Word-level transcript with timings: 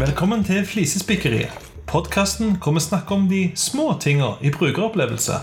Velkommen 0.00 0.40
til 0.40 0.62
Flisespikkeriet. 0.64 1.52
Podkasten 1.84 2.54
hvor 2.56 2.72
vi 2.72 2.80
snakker 2.80 3.18
om 3.18 3.26
de 3.28 3.40
små 3.54 3.90
tinga 4.00 4.30
i 4.40 4.48
brukeropplevelse. 4.50 5.34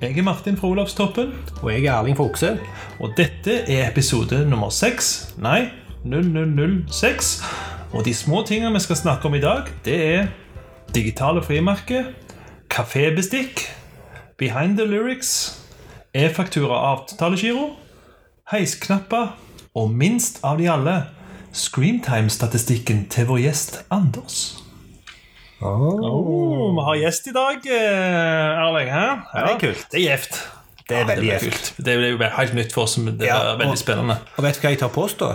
Jeg 0.00 0.18
er 0.18 0.22
Martin 0.22 0.56
fra 0.56 0.68
Olavstoppen, 0.68 1.32
Og 1.62 1.72
jeg 1.72 1.84
er 1.84 1.96
Erling 1.98 2.16
Fokse. 2.16 2.58
og 3.00 3.10
dette 3.16 3.50
er 3.66 3.90
episode 3.90 4.46
nummer 4.50 4.70
6. 4.70 5.34
Nei, 5.38 5.68
0006. 6.04 7.42
Og 7.92 8.04
de 8.04 8.14
små 8.14 8.44
tinga 8.46 8.70
vi 8.70 8.80
skal 8.80 8.96
snakke 8.96 9.26
om 9.26 9.34
i 9.34 9.40
dag, 9.40 9.62
det 9.84 10.14
er 10.14 10.26
digitale 10.94 11.42
frimerker, 11.42 12.04
kafébestikk, 12.70 13.66
behind 14.38 14.78
the 14.78 14.86
lyrics, 14.86 15.62
e-faktura 16.14 16.92
avtalegiro, 16.92 17.70
heisknapper 18.50 19.36
og 19.74 19.90
minst 19.90 20.38
av 20.44 20.58
de 20.58 20.70
alle 20.70 21.02
Screamtime-statistikken 21.54 23.04
til 23.12 23.26
vår 23.28 23.38
gjest 23.44 23.80
Anders. 23.94 24.40
Oh, 25.64 26.74
vi 26.74 26.82
har 26.88 26.98
gjest 27.04 27.28
i 27.30 27.32
dag, 27.36 27.62
eh, 27.70 28.64
Erling. 28.64 28.90
Hæ? 28.92 29.04
Ja, 29.34 29.44
det 29.46 29.54
er 29.54 29.60
kult. 29.62 29.86
Det 29.92 30.00
er 30.00 30.04
gjevt. 30.10 30.40
Det 30.88 30.96
er 30.98 31.06
veldig 31.08 31.28
gjevt. 31.30 31.70
Ja, 31.78 31.84
Det 31.84 31.94
er 31.94 32.10
jo 32.10 32.18
helt 32.36 32.54
nytt 32.54 32.72
for 32.74 32.82
oss. 32.82 32.98
men 32.98 33.16
Det 33.18 33.26
Ja, 33.26 33.36
er 33.52 33.56
veldig 33.56 33.70
og- 33.70 33.78
spennende. 33.78 34.16
Og 34.36 34.44
vet 34.44 34.54
du 34.54 34.60
hva 34.60 34.68
jeg 34.70 34.78
tar 34.78 34.88
påstå? 34.88 35.34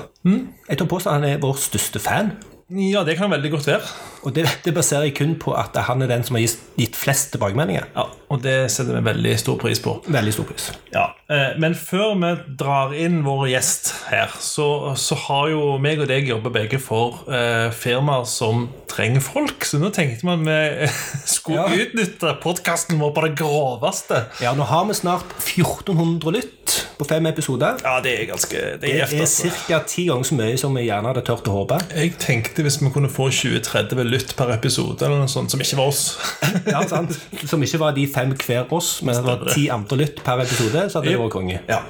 Jeg 0.70 0.78
tar 0.78 0.86
påstå 0.86 1.08
at 1.08 1.14
han 1.14 1.24
er 1.24 1.38
vår 1.40 1.54
største 1.56 2.00
fan. 2.00 2.32
Ja, 2.70 3.04
det 3.04 3.18
kan 3.18 3.32
veldig 3.32 3.52
godt 3.52 3.66
være. 3.68 3.82
Og 4.24 4.36
det, 4.36 4.46
det 4.64 4.74
baserer 4.76 5.02
jeg 5.04 5.16
kun 5.16 5.36
på 5.36 5.54
at 5.58 5.76
han 5.76 6.02
er 6.04 6.08
den 6.08 6.24
som 6.24 6.36
har 6.36 6.42
gitt, 6.42 6.60
gitt 6.78 6.96
flest 6.96 7.32
tilbakemeldinger. 7.32 7.86
Ja, 7.96 8.04
Og 8.30 8.44
det 8.44 8.70
setter 8.72 8.94
vi 9.02 9.14
veldig 9.14 9.40
stor 9.40 9.58
pris 9.58 9.80
på. 9.80 10.04
Veldig 10.08 10.34
stor 10.34 10.44
pris. 10.44 10.72
Ja, 10.94 11.08
Men 11.30 11.76
før 11.78 12.16
vi 12.18 12.30
drar 12.58 12.94
inn 12.98 13.20
vår 13.22 13.44
gjest 13.52 13.92
her, 14.10 14.32
så, 14.42 14.96
så 14.98 15.18
har 15.28 15.52
jo 15.52 15.76
meg 15.78 16.02
og 16.02 16.10
deg 16.10 16.26
jobba 16.26 16.50
begge 16.56 16.80
for 16.82 17.20
eh, 17.30 17.68
firmaer 17.70 18.26
som 18.26 18.66
trenger 18.90 19.22
folk. 19.24 19.66
Så 19.68 19.80
nå 19.82 19.90
tenkte 19.96 20.28
at 20.34 20.44
vi 20.46 20.90
skulle 21.36 21.60
Ja. 21.60 21.84
utnytte 21.86 22.34
podkasten 22.44 23.00
vår 23.02 23.12
på 23.16 23.24
det 23.28 23.32
groveste. 23.40 24.24
Ja, 24.44 24.54
nå 24.58 24.66
har 24.70 24.86
vi 24.90 24.94
snart 24.98 25.26
1400 25.40 26.32
lytt 26.36 26.76
på 27.00 27.06
fem 27.08 27.26
episoder. 27.30 27.80
Ja, 27.84 27.96
det 28.04 28.14
er 28.20 28.26
ganske 28.30 28.56
Det 28.82 28.90
er 28.90 29.06
Det 29.10 29.20
er 29.20 29.22
altså. 29.24 29.50
ca. 29.68 29.80
ti 29.88 30.06
ganger 30.10 30.28
så 30.28 30.36
mye 30.38 30.58
som 30.60 30.76
vi 30.76 30.84
gjerne 30.88 31.10
hadde 31.14 31.24
tørt 31.28 31.48
å 31.50 31.56
håpe. 31.62 31.80
Jeg 31.96 32.18
tenkte 32.22 32.66
hvis 32.66 32.80
vi 32.82 32.92
kunne 32.94 33.10
få 33.10 33.30
20-30 33.32 34.04
lytt 34.10 34.36
per 34.38 34.52
episode, 34.54 35.00
eller 35.06 35.24
noe 35.24 35.32
sånt, 35.32 35.52
som 35.52 35.62
ikke 35.64 35.78
var 35.80 35.94
oss. 35.94 36.04
Ja, 36.74 36.82
sant? 36.88 37.16
Som 37.50 37.64
ikke 37.64 37.80
var 37.82 37.96
de 37.96 38.06
fem 38.12 38.34
hver 38.36 38.68
oss, 38.76 39.00
men 39.06 39.16
det 39.16 39.24
var 39.26 39.48
ti 39.54 39.68
andre 39.74 39.98
lytt 40.04 40.22
per 40.26 40.42
episode, 40.44 40.88
så 40.90 41.00
hadde 41.00 41.12
det 41.14 41.20
vært 41.22 41.34
konge. 41.38 41.60
Ja. 41.70 41.82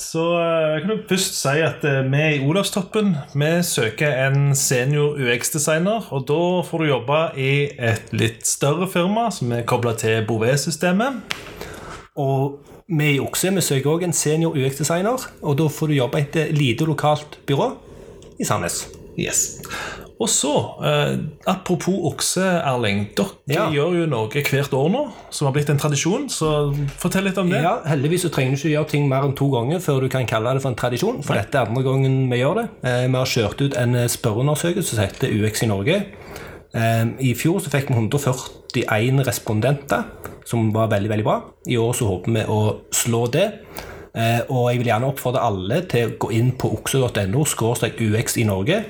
Så 0.00 0.22
eh, 0.38 0.74
jeg 0.74 0.82
kan 0.82 0.92
jo 0.94 0.98
først 1.08 1.38
si 1.38 1.54
at 1.64 1.84
eh, 1.88 2.02
vi 2.10 2.22
i 2.36 2.42
Olavstoppen 2.44 3.14
vi 3.34 3.50
søker 3.66 4.12
en 4.26 4.54
senior 4.58 5.18
UX-designer. 5.20 6.08
Og 6.10 6.26
da 6.28 6.40
får 6.66 6.82
du 6.82 6.90
jobbe 6.90 7.20
i 7.40 7.52
et 7.78 8.12
litt 8.12 8.46
større 8.48 8.88
firma 8.90 9.30
som 9.34 9.52
er 9.54 9.66
kobla 9.68 9.94
til 9.98 10.24
Bouvet-systemet. 10.28 11.22
Og 12.20 12.60
vi 12.88 13.14
i 13.16 13.20
Okse 13.22 13.54
vi 13.54 13.64
søker 13.64 13.90
også 13.90 14.08
en 14.08 14.12
senior 14.12 14.58
UX-designer, 14.58 15.28
og 15.42 15.58
da 15.58 15.68
får 15.72 15.90
du 15.90 15.98
jobbe 15.98 16.20
i 16.20 16.26
et 16.26 16.54
lite 16.54 16.84
lokalt 16.84 17.38
byrå 17.46 17.72
i 18.38 18.44
Sandnes. 18.44 18.84
Yes. 19.18 19.62
Og 20.24 20.30
så, 20.32 20.52
eh, 20.80 21.18
apropos 21.46 21.94
okse, 22.08 22.40
Erling. 22.64 23.08
Dere 23.14 23.28
Ja. 23.48 23.66
gjør 23.70 23.98
jo 23.98 24.06
noe 24.06 24.28
hvert 24.28 24.72
år 24.72 24.88
nå 24.90 25.12
som 25.30 25.46
har 25.46 25.52
blitt 25.52 25.68
en 25.68 25.78
tradisjon. 25.78 26.30
Så 26.30 26.72
fortell 26.98 27.24
litt 27.24 27.36
om 27.36 27.50
det. 27.50 27.60
Ja, 27.62 27.82
Heldigvis 27.84 28.24
så 28.24 28.30
trenger 28.30 28.56
du 28.56 28.56
ikke 28.56 28.72
gjøre 28.78 28.88
ting 28.88 29.08
mer 29.08 29.22
enn 29.22 29.36
to 29.36 29.50
ganger 29.50 29.80
før 29.80 30.00
du 30.00 30.08
kan 30.08 30.26
kalle 30.26 30.54
det 30.54 30.62
for 30.62 30.70
en 30.70 30.76
tradisjon. 30.76 31.22
For 31.22 31.34
dette 31.34 31.54
er 31.54 31.66
andre 31.66 31.82
gangen 31.82 32.30
vi 32.30 32.38
gjør 32.38 32.54
det. 32.54 32.68
Eh, 32.84 33.06
vi 33.06 33.12
har 33.12 33.26
kjørt 33.26 33.60
ut 33.60 33.76
en 33.76 33.94
eh, 33.94 34.08
spørreundersøkelse 34.08 34.94
som 34.94 35.04
heter 35.04 35.28
UX 35.28 35.62
i 35.62 35.66
Norge. 35.66 36.06
Eh, 36.74 37.04
I 37.20 37.34
fjor 37.34 37.60
så 37.60 37.68
fikk 37.68 37.88
vi 37.88 37.94
141 37.94 39.26
respondenter, 39.26 40.04
som 40.46 40.72
var 40.72 40.88
veldig 40.88 41.10
veldig 41.10 41.24
bra. 41.24 41.42
I 41.68 41.76
år 41.76 41.92
så 41.92 42.08
håper 42.08 42.32
vi 42.32 42.46
å 42.48 42.76
slå 42.90 43.30
det. 43.30 43.52
Eh, 44.14 44.40
og 44.48 44.70
jeg 44.70 44.78
vil 44.78 44.86
gjerne 44.86 45.12
oppfordre 45.12 45.42
alle 45.42 45.82
til 45.82 46.08
å 46.08 46.16
gå 46.18 46.32
inn 46.32 46.52
på 46.52 46.72
okse.no 46.72 47.44
UX 47.44 48.36
i 48.38 48.44
Norge. 48.44 48.84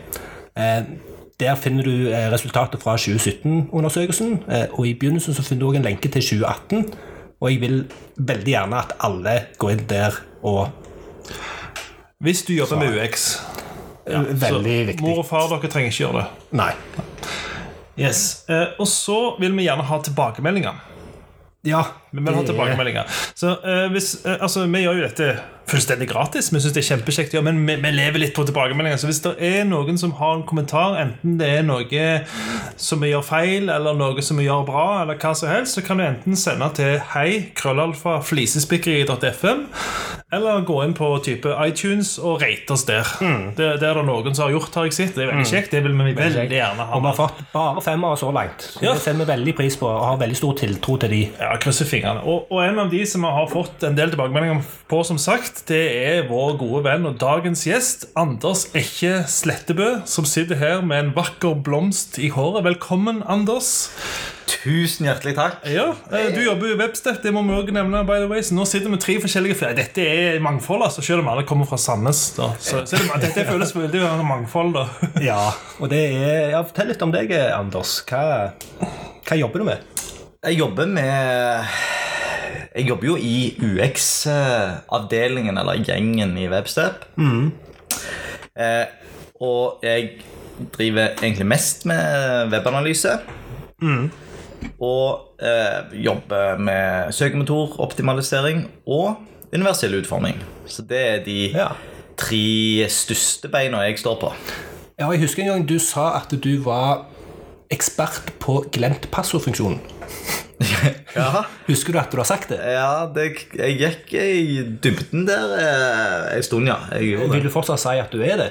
Eh, 1.35 1.47
der 1.47 1.55
finner 1.57 1.83
du 1.83 2.09
eh, 2.11 2.31
resultatet 2.33 2.83
fra 2.83 2.97
2017-undersøkelsen, 2.97 4.45
eh, 4.51 4.67
og 4.73 4.87
i 4.87 4.95
begynnelsen 4.95 5.35
så 5.35 5.43
finner 5.43 5.61
du 5.61 5.67
også 5.69 5.77
en 5.77 5.89
lenke 5.89 6.09
til 6.09 6.23
2018. 6.23 6.95
Og 7.41 7.51
jeg 7.53 7.61
vil 7.61 7.85
veldig 8.17 8.53
gjerne 8.53 8.77
at 8.79 8.93
alle 9.01 9.35
går 9.59 9.71
inn 9.71 9.87
der 9.89 10.15
og 10.43 10.69
Hvis 12.21 12.43
du 12.43 12.53
jobber 12.55 12.79
med 12.79 12.95
UX, 12.97 13.41
Veldig 14.07 14.41
så 14.41 14.87
viktig. 14.87 15.01
mor 15.03 15.19
og 15.19 15.27
far, 15.27 15.49
dere 15.49 15.69
trenger 15.71 15.91
ikke 15.91 16.05
gjøre 16.05 16.23
det. 16.23 16.25
Nei. 16.53 16.73
Yes. 17.99 18.45
Eh, 18.49 18.67
og 18.79 18.87
så 18.89 19.37
vil 19.41 19.53
vi 19.57 19.65
gjerne 19.65 19.83
ha 19.83 19.99
tilbakemeldinger. 20.03 20.81
Ja. 21.65 21.83
Vi 22.15 22.23
vil 22.23 22.37
ha 22.37 22.45
tilbakemeldinger. 22.47 23.19
Så 23.35 23.57
uh, 23.65 23.91
hvis, 23.93 24.15
uh, 24.27 24.37
altså, 24.39 24.67
Vi 24.71 24.85
gjør 24.85 25.01
jo 25.01 25.09
dette 25.09 25.35
fullstendig 25.65 26.09
gratis, 26.11 26.51
vi 26.53 26.61
syns 26.61 26.75
det 26.77 26.83
er 26.83 26.89
kjempekjekt, 26.91 27.35
ja, 27.37 27.41
men 27.45 27.63
vi, 27.65 27.77
vi 27.81 27.93
lever 27.95 28.21
litt 28.21 28.35
på 28.37 28.45
tilbakemeldinger. 28.45 28.99
Så 29.01 29.09
hvis 29.09 29.23
det 29.25 29.33
er 29.41 29.63
noen 29.65 29.97
som 30.01 30.13
har 30.19 30.37
en 30.37 30.45
kommentar, 30.45 30.99
enten 31.01 31.39
det 31.41 31.49
er 31.49 31.65
noe 31.65 32.09
som 32.81 33.01
vi 33.01 33.15
gjør 33.15 33.25
feil, 33.25 33.71
eller 33.73 33.97
noe 33.97 34.25
som 34.25 34.41
vi 34.41 34.45
gjør 34.45 34.67
bra, 34.69 34.87
eller 35.03 35.17
hva 35.21 35.33
som 35.39 35.49
helst, 35.49 35.79
så 35.79 35.85
kan 35.87 36.01
du 36.01 36.05
enten 36.05 36.37
sende 36.37 36.69
til 36.77 36.99
hei, 37.15 37.29
krøllalfa, 37.57 38.19
flisespikkeri.fm, 38.29 39.65
eller 40.35 40.65
gå 40.69 40.77
inn 40.85 40.95
på 40.99 41.09
type 41.25 41.57
iTunes 41.65 42.17
og 42.19 42.43
rate 42.43 42.75
oss 42.75 42.85
der. 42.89 43.09
Det, 43.57 43.69
det 43.81 43.89
er 43.89 44.01
det 44.01 44.05
noen 44.09 44.35
som 44.35 44.49
har 44.49 44.55
gjort, 44.57 44.75
har 44.77 44.89
jeg 44.89 44.97
sett. 44.97 45.15
Det 45.17 45.25
er 45.25 45.31
veldig 45.33 45.47
kjekt. 45.49 45.73
Det 45.73 45.83
vil 45.85 45.95
vi 45.95 46.15
veldig 46.19 46.59
gjerne 46.59 46.89
ha. 46.89 46.99
Og 46.99 47.05
vi 47.05 47.11
har 47.13 47.19
fått 47.19 47.43
bare 47.55 47.85
femmere 47.85 48.19
så 48.21 48.33
langt. 48.35 48.67
Så 48.75 48.85
Ja. 48.85 48.93
Det 48.95 49.05
setter 49.05 49.21
vi 49.23 49.31
veldig 49.31 49.55
pris 49.57 49.79
på, 49.81 49.89
og 49.89 50.05
har 50.05 50.19
veldig 50.21 50.37
stor 50.37 50.57
tiltro 50.59 50.97
til 51.01 51.15
de. 51.15 51.23
Ja, 51.39 51.55
krysser 51.63 51.89
fingrene. 52.05 52.25
Og, 52.29 52.47
og 52.53 52.61
en 52.65 52.79
av 52.85 52.91
de 52.93 53.01
som 53.09 53.25
vi 53.25 53.33
har 53.39 53.49
fått 53.51 53.85
en 53.89 53.97
del 53.99 54.13
tilbakemeldinger 54.13 54.63
på, 54.91 55.01
som 55.09 55.19
sagt, 55.19 55.65
det 55.71 55.81
er 56.05 56.29
vår 56.29 56.59
gode 56.61 56.85
venn 56.87 57.09
og 57.09 57.17
dagens 57.21 57.65
gjest, 57.67 58.09
Anders 58.21 58.67
Ekke 58.77 59.25
Slettebø, 59.31 60.03
som 60.09 60.25
sitter 60.29 60.61
her 60.61 60.85
med 60.85 60.99
en 61.09 61.13
vakker 61.17 61.57
blomst 61.65 62.19
i 62.23 62.31
håret. 62.35 62.65
Velkommen, 62.69 63.23
Anders. 63.27 63.89
Tusen 64.45 65.07
hjertelig 65.09 65.33
takk. 65.39 65.63
Ja, 65.73 65.87
eh, 66.13 66.29
Du 66.35 66.43
jobber 66.45 66.75
i 66.75 66.77
Webstep, 66.77 67.23
det 67.25 67.33
må 67.33 67.43
vi 67.47 67.55
også 67.57 67.73
nevne. 67.73 68.03
by 68.05 68.19
the 68.21 68.29
way 68.29 68.43
Så 68.45 68.55
Nå 68.55 68.67
sitter 68.69 68.91
vi 68.93 68.99
tre 69.01 69.15
forskjellige 69.23 69.57
flere. 69.57 69.75
Dette 69.79 70.05
er 70.05 70.41
mangfold, 70.45 70.83
altså, 70.85 71.03
selv 71.03 71.21
om 71.25 71.29
alle 71.33 71.47
kommer 71.49 71.65
fra 71.67 71.77
Sandnes. 71.81 72.35
da 72.37 72.51
Så, 72.61 72.85
så 72.87 72.97
det, 72.97 73.23
Dette 73.25 73.47
føles 73.49 73.73
veldig 73.75 74.05
mangfold. 74.25 74.75
da 74.75 74.87
Ja. 75.25 75.51
Og 75.81 75.89
det 75.91 76.03
er 76.13 76.51
ja, 76.51 76.63
Fortell 76.63 76.93
litt 76.93 77.03
om 77.03 77.13
deg, 77.13 77.33
Anders. 77.57 78.03
Hva, 78.09 78.53
hva 79.25 79.37
jobber 79.41 79.59
du 79.59 79.65
med? 79.65 79.79
Jeg 80.45 80.59
jobber 80.59 80.87
med 80.87 81.65
Jeg 82.77 82.89
jobber 82.89 83.07
jo 83.07 83.17
i 83.17 83.55
UX-avdelingen, 83.63 85.59
eller 85.59 85.79
gjengen 85.87 86.37
i 86.39 86.49
Webstep. 86.51 87.05
Eh, 88.59 88.87
og 89.41 89.79
jeg 89.83 90.09
driver 90.75 91.09
egentlig 91.23 91.47
mest 91.47 91.87
med 91.87 92.51
webanalyse. 92.53 93.09
Og 94.81 95.21
eh, 95.43 96.03
jobber 96.05 96.59
med 96.59 97.13
søkemotoroptimalisering 97.15 98.65
og 98.87 99.15
universell 99.55 99.95
utforming. 100.01 100.43
Så 100.67 100.83
det 100.83 101.01
er 101.09 101.25
de 101.25 101.39
Ja. 101.55 101.69
tre 102.17 102.87
største 102.89 103.49
beina 103.49 103.79
jeg 103.87 103.99
står 103.99 104.21
på. 104.21 104.33
Ja, 104.99 105.11
Jeg 105.11 105.21
husker 105.21 105.43
en 105.43 105.49
gang 105.49 105.69
du 105.69 105.79
sa 105.79 106.17
at 106.17 106.31
du 106.45 106.63
var 106.63 107.07
ekspert 107.73 108.33
på 108.43 108.61
glemt 108.75 109.11
passordfunksjonen. 109.15 109.81
Ja, 111.15 111.45
Husker 111.69 111.93
du 111.95 111.99
at 112.01 112.11
du 112.11 112.17
har 112.19 112.27
sagt 112.27 112.49
det? 112.51 112.57
ja 112.59 113.07
det, 113.15 113.25
jeg 113.59 113.75
gikk 113.79 114.13
i 114.19 114.63
dybden 114.83 115.25
der 115.29 115.53
eh, 115.59 116.37
en 116.37 116.43
stund, 116.47 116.67
ja. 116.71 116.77
Vil 116.99 117.43
du 117.45 117.51
fortsatt 117.53 117.79
si 117.83 117.95
at 118.01 118.11
du 118.15 118.23
er 118.25 118.39
det? 118.41 118.49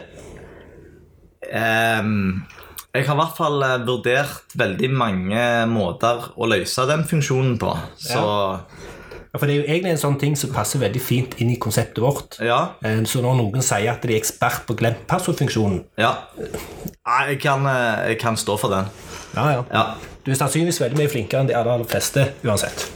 Um, 1.53 2.43
jeg 2.93 3.07
har 3.07 3.15
i 3.15 3.19
hvert 3.19 3.37
fall 3.37 3.63
eh, 3.65 3.77
vurdert 3.87 4.53
veldig 4.59 4.89
mange 4.95 5.43
måter 5.71 6.27
å 6.39 6.47
løse 6.49 6.85
den 6.89 7.03
funksjonen 7.09 7.55
på. 7.61 7.73
Så 7.99 8.21
Ja, 9.33 9.39
For 9.39 9.49
det 9.49 9.55
er 9.55 9.61
jo 9.63 9.69
egentlig 9.73 9.95
en 9.95 10.01
sånn 10.03 10.19
ting 10.21 10.35
som 10.37 10.51
passer 10.53 10.79
veldig 10.83 11.01
fint 11.01 11.33
inn 11.41 11.49
i 11.49 11.57
konseptet 11.57 12.03
vårt. 12.03 12.37
ja. 12.43 12.75
Eh, 12.85 13.01
Så 13.09 13.23
når 13.25 13.39
noen 13.41 13.65
sier 13.65 13.91
at 13.95 14.01
de 14.05 14.13
er 14.13 14.19
ekspert 14.21 14.67
på 14.69 14.75
glemt 14.77 15.07
passordfunksjonen 15.09 15.83
ja. 15.97 16.13
Jeg 17.27 17.39
kan, 17.41 17.65
eh, 17.65 18.09
jeg 18.13 18.19
kan 18.21 18.37
stå 18.37 18.59
for 18.61 18.69
den. 18.69 18.85
Ja, 19.35 19.47
ja. 19.51 19.63
Ja. 19.73 19.85
Du 20.23 20.31
er 20.31 20.39
sannsynligvis 20.39 20.81
veldig 20.83 21.01
mye 21.01 21.11
flinkere 21.11 21.43
enn 21.43 21.49
de 21.51 21.57
aller 21.57 21.87
fleste 21.89 22.29
uansett. 22.45 22.87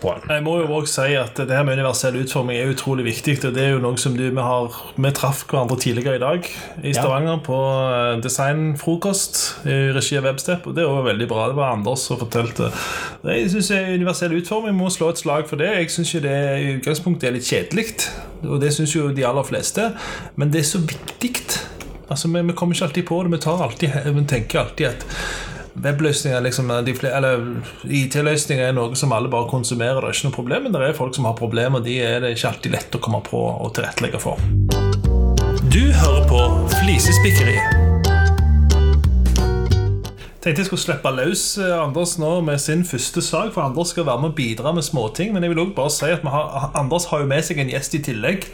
På. 0.00 0.12
Jeg 0.28 0.42
må 0.46 0.54
jo 0.62 0.68
også 0.78 1.02
si 1.02 1.14
at 1.18 1.36
det 1.36 1.52
her 1.52 1.64
med 1.66 1.76
universell 1.76 2.14
utforming 2.22 2.56
er 2.58 2.70
utrolig 2.72 3.04
viktig. 3.04 3.34
og 3.44 3.54
Det 3.54 3.64
er 3.64 3.74
jo 3.74 3.82
noe 3.82 3.98
som 4.00 4.14
du, 4.16 4.22
vi, 4.30 4.42
har, 4.42 4.78
vi 4.96 5.12
traff 5.14 5.42
hverandre 5.50 5.76
tidligere 5.82 6.16
i 6.16 6.22
dag 6.22 6.48
i 6.82 6.94
Stavanger 6.94 7.42
på 7.44 7.58
eh, 7.58 8.22
designfrokost 8.24 9.66
i 9.68 9.76
regi 9.94 10.16
av 10.18 10.26
Webstep. 10.30 10.66
Og 10.70 10.76
det 10.78 10.86
var 10.88 11.04
veldig 11.10 11.28
bra. 11.30 11.48
Det 11.50 11.58
var 11.58 11.74
Anders 11.76 12.06
som 12.08 12.20
fortalte. 12.22 12.70
Jeg 13.28 13.50
synes 13.52 13.70
Universell 13.98 14.38
utforming 14.38 14.78
må 14.78 14.90
slå 14.94 15.12
et 15.12 15.22
slag 15.22 15.46
for 15.50 15.60
det. 15.60 15.70
Jeg 15.74 15.92
syns 15.98 16.16
det 16.24 16.38
i 16.62 16.72
utgangspunktet 16.78 17.28
er 17.28 17.36
litt 17.36 17.50
kjedelig, 17.50 17.86
og 18.46 18.62
det 18.62 18.72
syns 18.74 18.96
jo 18.96 19.10
de 19.14 19.26
aller 19.28 19.46
fleste. 19.46 19.90
Men 20.40 20.54
det 20.54 20.64
er 20.64 20.70
så 20.72 20.82
viktig 20.86 21.34
Altså, 22.12 22.28
vi, 22.28 22.42
vi 22.44 22.52
kommer 22.52 22.76
ikke 22.76 22.84
alltid 22.84 23.06
på 23.08 23.22
det. 23.22 23.30
Vi, 23.32 23.50
alltid, 23.50 23.90
vi 24.14 24.24
tenker 24.28 24.58
alltid 24.60 24.86
at 24.86 25.04
webløsninger 25.72 26.40
liksom, 26.44 26.70
eller 26.70 27.44
IT-løsninger 27.88 28.66
er 28.66 28.74
noe 28.76 28.98
som 28.98 29.14
alle 29.16 29.30
bare 29.32 29.48
konsumerer. 29.48 30.02
Det 30.02 30.10
er 30.10 30.18
ikke 30.18 30.28
noe 30.28 30.36
problem, 30.36 30.66
men 30.66 30.74
det 30.74 30.82
er 30.84 30.98
folk 30.98 31.16
som 31.16 31.28
har 31.28 31.38
problemer, 31.38 31.80
og 31.80 31.88
de 31.88 31.96
er 32.04 32.20
det 32.20 32.34
ikke 32.36 32.50
alltid 32.50 32.76
lett 32.76 32.98
å 32.98 33.00
komme 33.00 33.22
på 33.24 33.40
og 33.40 33.72
tilrettelegge 33.78 34.20
for. 34.20 34.42
Du 35.72 35.80
hører 36.02 36.28
på 36.28 36.42
Flisespikkeri. 36.82 37.56
Tenkte 40.42 40.58
jeg 40.58 40.68
skulle 40.68 40.82
slippe 40.82 41.10
løs 41.14 41.42
eh, 41.62 41.72
Anders 41.78 42.16
nå 42.18 42.34
med 42.44 42.58
sin 42.60 42.82
første 42.84 43.22
sak, 43.24 43.54
for 43.54 43.62
Anders 43.62 43.94
skal 43.94 44.08
være 44.08 44.24
med 44.24 44.34
og 44.34 44.36
bidra 44.36 44.74
med 44.74 44.84
småting. 44.84 45.32
Men 45.32 45.46
jeg 45.46 45.54
vil 45.54 45.64
også 45.64 45.76
bare 45.78 45.96
si 45.96 46.12
at 46.12 46.28
har, 46.28 46.72
Anders 46.76 47.08
har 47.08 47.22
jo 47.22 47.30
med 47.30 47.46
seg 47.46 47.62
en 47.62 47.70
gjest 47.72 47.94
i 47.96 48.02
tillegg. 48.10 48.48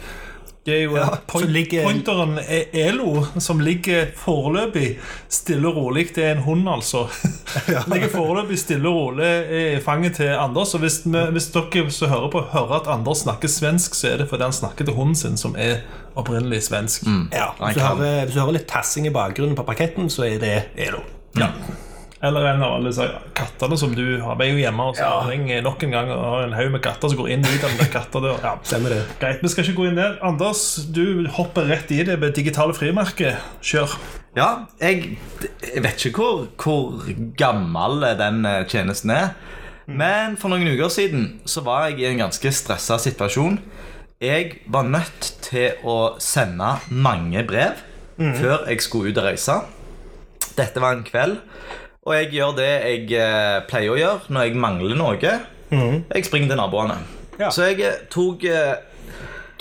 Det 0.65 0.73
er 0.75 0.83
jo 0.83 0.95
Ja, 0.97 1.05
point, 1.27 1.49
ligger- 1.49 1.83
pointeren 1.87 2.37
er 2.37 2.63
Elo, 2.73 3.23
som 3.39 3.59
ligger 3.63 4.05
foreløpig 4.15 4.97
stille 5.29 5.67
og 5.67 5.75
rolig. 5.75 6.03
Det 6.15 6.23
er 6.25 6.31
en 6.35 6.43
hund, 6.45 6.67
altså. 6.69 7.05
ligger 7.93 8.09
foreløpig 8.11 8.59
stille 8.59 8.89
og 8.89 8.95
rolig 8.95 9.29
i 9.49 9.79
fanget 9.81 10.15
til 10.19 10.27
Anders. 10.35 10.73
Og 10.73 10.79
hvis, 10.83 11.01
vi, 11.05 11.17
hvis 11.31 11.47
dere 11.55 11.85
som 11.91 12.09
hører 12.09 12.29
på, 12.31 12.41
hører 12.51 12.75
at 12.81 12.87
Anders 12.97 13.17
snakker 13.25 13.47
svensk, 13.47 13.95
så 13.95 14.11
er 14.13 14.17
det 14.17 14.29
fordi 14.29 14.43
han 14.43 14.53
snakker 14.53 14.85
til 14.85 14.93
hunden 14.93 15.15
sin, 15.15 15.37
som 15.37 15.55
er 15.57 15.79
opprinnelig 16.15 16.63
svensk. 16.63 17.03
Ja, 17.33 17.49
hvis, 17.65 17.75
du 17.75 17.81
hører, 17.81 18.25
hvis 18.25 18.35
du 18.35 18.39
hører 18.43 18.57
litt 18.59 18.67
tassing 18.67 19.07
i 19.07 19.15
bakgrunnen 19.15 19.55
på 19.55 19.63
parketten, 19.63 20.09
så 20.09 20.23
er 20.27 20.37
det 20.43 20.55
Elo. 20.77 20.99
Ja. 21.39 21.47
Eller 22.21 22.49
en 22.49 22.63
av 22.65 22.73
alle 22.75 22.89
disse 22.91 23.05
kattene 23.37 23.77
som 23.79 23.93
du 23.95 24.03
har. 24.19 24.35
Vi 24.35 24.47
er 24.49 24.51
jo 24.51 24.59
hjemme 24.59 24.89
så 24.97 25.05
Ja. 25.05 25.19
ringer 25.29 25.61
nok 25.63 25.83
en 25.83 25.91
gang 25.91 26.09
og 26.11 26.23
har 26.23 26.41
en 26.43 26.53
haug 26.57 26.71
med 26.73 26.81
katter 26.83 27.09
som 27.09 27.17
går 27.17 27.29
inn 27.31 27.45
og 27.45 27.53
ut 27.55 27.63
av 27.63 27.69
den 27.77 28.23
der. 28.23 28.39
Ja. 28.43 28.55
Stemmer 28.63 28.89
det. 28.89 29.03
Greit, 29.21 29.41
vi 29.41 29.47
skal 29.47 29.63
ikke 29.63 29.75
gå 29.77 29.87
inn 29.87 29.95
der. 29.95 30.17
Anders, 30.21 30.75
du 30.91 31.27
hopper 31.31 31.69
rett 31.69 31.91
i 31.91 32.03
det 32.03 32.19
med 32.19 32.35
digitale 32.35 32.73
frimerker. 32.73 33.37
Kjør. 33.61 33.95
Ja, 34.35 34.65
jeg, 34.81 35.17
jeg 35.63 35.83
vet 35.83 36.05
ikke 36.05 36.19
hvor, 36.19 36.47
hvor 36.57 37.07
gammel 37.37 38.03
den 38.19 38.45
eh, 38.45 38.65
tjenesten 38.67 39.11
er. 39.15 39.29
Men 39.87 40.35
for 40.37 40.49
noen 40.51 40.67
uker 40.69 40.91
siden 40.93 41.39
så 41.49 41.63
var 41.65 41.87
jeg 41.89 41.99
i 42.03 42.05
en 42.11 42.19
ganske 42.27 42.51
stressa 42.53 42.99
situasjon. 43.01 43.57
Jeg 44.21 44.59
var 44.67 44.83
nødt 44.83 45.31
til 45.47 45.71
å 45.87 46.19
sende 46.19 46.75
mange 46.91 47.41
brev 47.47 47.79
før 48.19 48.67
jeg 48.67 48.81
skulle 48.83 49.09
ut 49.13 49.17
og 49.17 49.23
reise. 49.31 49.55
Dette 50.57 50.81
var 50.83 50.91
en 50.97 51.05
kveld, 51.07 51.37
og 52.09 52.15
jeg 52.17 52.31
gjør 52.33 52.55
det 52.57 52.69
jeg 52.73 53.03
eh, 53.21 53.55
pleier 53.69 53.93
å 53.93 53.97
gjøre 53.99 54.33
når 54.33 54.47
jeg 54.47 54.57
mangler 54.57 54.97
noe. 54.97 55.33
Jeg 55.69 56.25
springer 56.25 56.49
til 56.49 56.57
naboene. 56.57 56.95
Ja. 57.37 57.51
Så 57.53 57.67
jeg 57.69 57.83
eh, 57.85 57.99
tok 58.09 58.47
eh, 58.49 58.79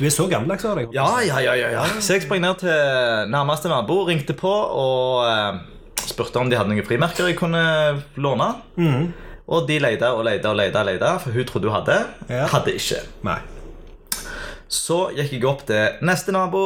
Du 0.00 0.06
er 0.08 0.14
så 0.14 0.24
gammeldags 0.30 0.64
av 0.64 0.78
deg. 0.80 0.94
ja, 0.96 1.10
ja, 1.26 1.42
ja, 1.44 1.68
ja. 1.74 1.84
Så 2.00 2.16
jeg 2.16 2.24
sprang 2.24 2.40
ned 2.40 2.62
til 2.62 3.28
nærmeste 3.34 3.68
nabo, 3.68 4.00
ringte 4.08 4.32
på 4.38 4.48
og 4.48 5.60
spurte 6.08 6.40
om 6.40 6.48
de 6.48 6.56
hadde 6.56 6.72
noen 6.72 6.86
frimerker 6.88 7.28
jeg 7.28 7.36
kunne 7.36 7.60
låne. 8.16 8.48
Og 9.48 9.68
de 9.68 9.78
leide 9.80 10.08
og 10.12 10.24
leide 10.24 10.48
og 10.48 10.56
leide, 10.56 10.80
og 10.80 10.88
leide 10.88 11.14
for 11.20 11.36
hun 11.36 11.48
trodde 11.48 11.68
hun 11.68 11.76
hadde. 11.80 12.00
Ja. 12.32 12.46
Hadde 12.52 12.76
ikke. 12.78 13.02
Nei. 13.28 13.40
Så 14.68 15.08
gikk 15.16 15.36
jeg 15.36 15.48
opp 15.48 15.66
til 15.68 16.00
neste 16.04 16.32
nabo. 16.32 16.64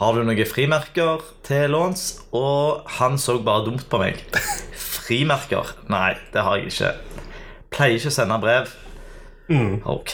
Har 0.00 0.16
du 0.16 0.22
noen 0.24 0.46
frimerker 0.48 1.20
til 1.44 1.74
låns? 1.74 2.22
Og 2.32 2.86
han 2.98 3.18
så 3.20 3.34
bare 3.44 3.66
dumt 3.66 3.84
på 3.90 4.00
meg. 4.00 4.22
Frimerker? 5.10 5.72
Nei, 5.90 6.12
det 6.30 6.42
har 6.46 6.60
jeg 6.60 6.70
ikke. 6.70 6.92
Pleier 7.74 7.98
ikke 7.98 8.10
å 8.12 8.14
sende 8.14 8.36
brev. 8.42 8.70
Ok. 9.90 10.12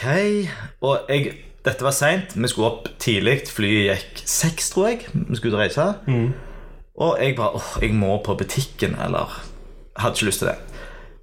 Og 0.81 1.11
jeg, 1.13 1.35
dette 1.67 1.85
var 1.85 1.93
seint. 1.93 2.33
Vi 2.33 2.49
skulle 2.49 2.71
opp 2.71 2.87
tidlig. 3.03 3.43
Flyet 3.53 3.91
gikk 3.91 4.23
seks, 4.25 4.71
tror 4.73 4.89
jeg. 4.89 5.03
Vi 5.13 5.37
skulle 5.37 5.53
ut 5.53 5.59
og 5.59 5.65
reise. 5.67 5.87
Og 6.97 7.19
jeg 7.21 7.37
bare 7.37 7.59
åh, 7.59 7.69
jeg 7.83 7.93
må 7.93 8.15
på 8.25 8.39
butikken, 8.41 8.97
eller 9.05 9.35
Hadde 9.97 10.17
ikke 10.17 10.27
lyst 10.31 10.41
til 10.43 10.49
det. 10.49 10.57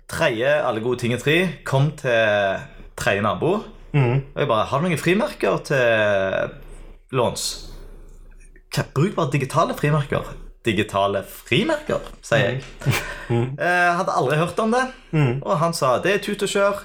Tredje 0.09 0.53
alle 0.67 0.81
gode 0.85 0.99
ting 1.01 1.13
er 1.13 1.21
tre. 1.21 1.35
Kom 1.65 1.91
til 1.97 2.61
tredje 2.97 3.21
nabo. 3.25 3.55
Og 4.33 4.39
jeg 4.41 4.47
bare 4.49 4.65
Har 4.69 4.81
du 4.81 4.87
noen 4.87 4.97
frimerker 5.01 5.57
til 5.65 6.53
låns? 7.13 7.47
Bruk 8.93 9.13
bare 9.17 9.29
digitale 9.33 9.73
frimerker. 9.77 10.31
Digitale 10.63 11.23
frimerker, 11.27 11.99
sier 12.23 12.53
jeg. 12.53 12.63
Eh, 13.29 13.89
hadde 13.97 14.13
aldri 14.15 14.37
hørt 14.39 14.59
om 14.63 14.71
det. 14.71 14.85
Og 15.43 15.57
han 15.59 15.73
sa 15.75 15.97
det 16.03 16.13
er 16.13 16.21
tut 16.23 16.43
og 16.45 16.51
kjør. 16.51 16.81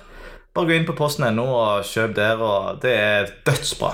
Bare 0.57 0.67
gå 0.71 0.75
inn 0.79 0.87
på 0.89 0.97
posten.no 0.99 1.45
og 1.47 1.85
kjøp 1.87 2.15
der, 2.17 2.41
og 2.43 2.81
det 2.83 2.95
er 2.99 3.31
dødsbra. 3.47 3.93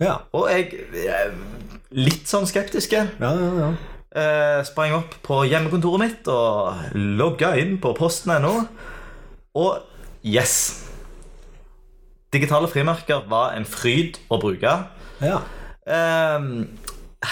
Ja. 0.00 0.14
Og 0.32 0.46
jeg 0.48 0.86
er 1.04 1.34
litt 1.92 2.30
sånn 2.30 2.46
skeptiske. 2.48 3.02
Ja, 3.20 3.32
ja, 3.36 3.50
ja. 3.60 3.70
Eh, 4.10 4.60
sprang 4.66 4.94
opp 4.96 5.12
på 5.22 5.42
hjemmekontoret 5.46 6.00
mitt 6.02 6.30
og 6.32 6.96
logga 6.96 7.52
inn 7.60 7.76
på 7.82 7.92
posten.no. 7.98 8.54
Og 9.60 10.24
yes! 10.24 10.56
Digitale 12.32 12.70
frimerker 12.70 13.24
var 13.30 13.56
en 13.58 13.66
fryd 13.68 14.20
å 14.30 14.40
bruke. 14.42 14.76
ja. 15.20 15.40
Eh, 15.90 16.44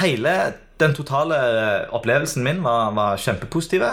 hele 0.00 0.32
den 0.80 0.94
totale 0.96 1.38
opplevelsen 1.94 2.44
min 2.44 2.62
var, 2.64 2.92
var 2.96 3.20
kjempepositiv. 3.20 3.84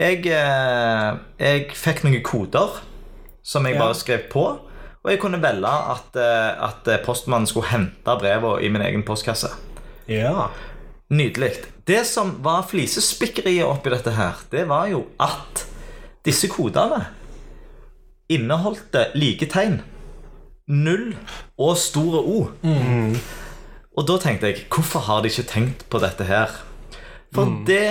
Jeg, 0.00 0.26
eh, 0.26 1.08
jeg 1.38 1.70
fikk 1.78 2.04
noen 2.06 2.22
koder 2.24 2.80
som 3.42 3.66
jeg 3.66 3.78
bare 3.80 3.98
skrev 3.98 4.28
på. 4.32 4.44
Og 5.02 5.10
jeg 5.10 5.18
kunne 5.18 5.42
velge 5.42 5.66
at, 5.66 6.14
eh, 6.14 6.66
at 6.68 6.90
postmannen 7.06 7.48
skulle 7.50 7.72
hente 7.72 8.18
brevene 8.20 8.62
i 8.62 8.70
min 8.70 8.84
egen 8.86 9.06
postkasse. 9.06 9.50
ja. 10.08 10.50
Nydelig. 11.12 11.50
Det 11.84 12.06
som 12.08 12.38
var 12.40 12.62
flisespikkeriet 12.64 13.66
oppi 13.68 13.90
dette 13.92 14.14
her, 14.16 14.38
det 14.48 14.62
var 14.70 14.86
jo 14.88 15.02
at 15.20 15.66
disse 16.24 16.48
kodene 16.48 17.02
inneholdt 18.32 18.96
like 19.18 19.48
tegn. 19.52 19.82
Null 20.72 21.12
og 21.58 21.76
store 21.76 22.22
O. 22.22 22.38
Og 23.92 24.06
da 24.08 24.16
tenkte 24.20 24.48
jeg, 24.48 24.66
hvorfor 24.72 25.04
har 25.04 25.20
de 25.22 25.28
ikke 25.28 25.48
tenkt 25.50 25.84
på 25.92 26.00
dette 26.00 26.24
her? 26.24 26.52
For 27.32 27.48
det 27.66 27.88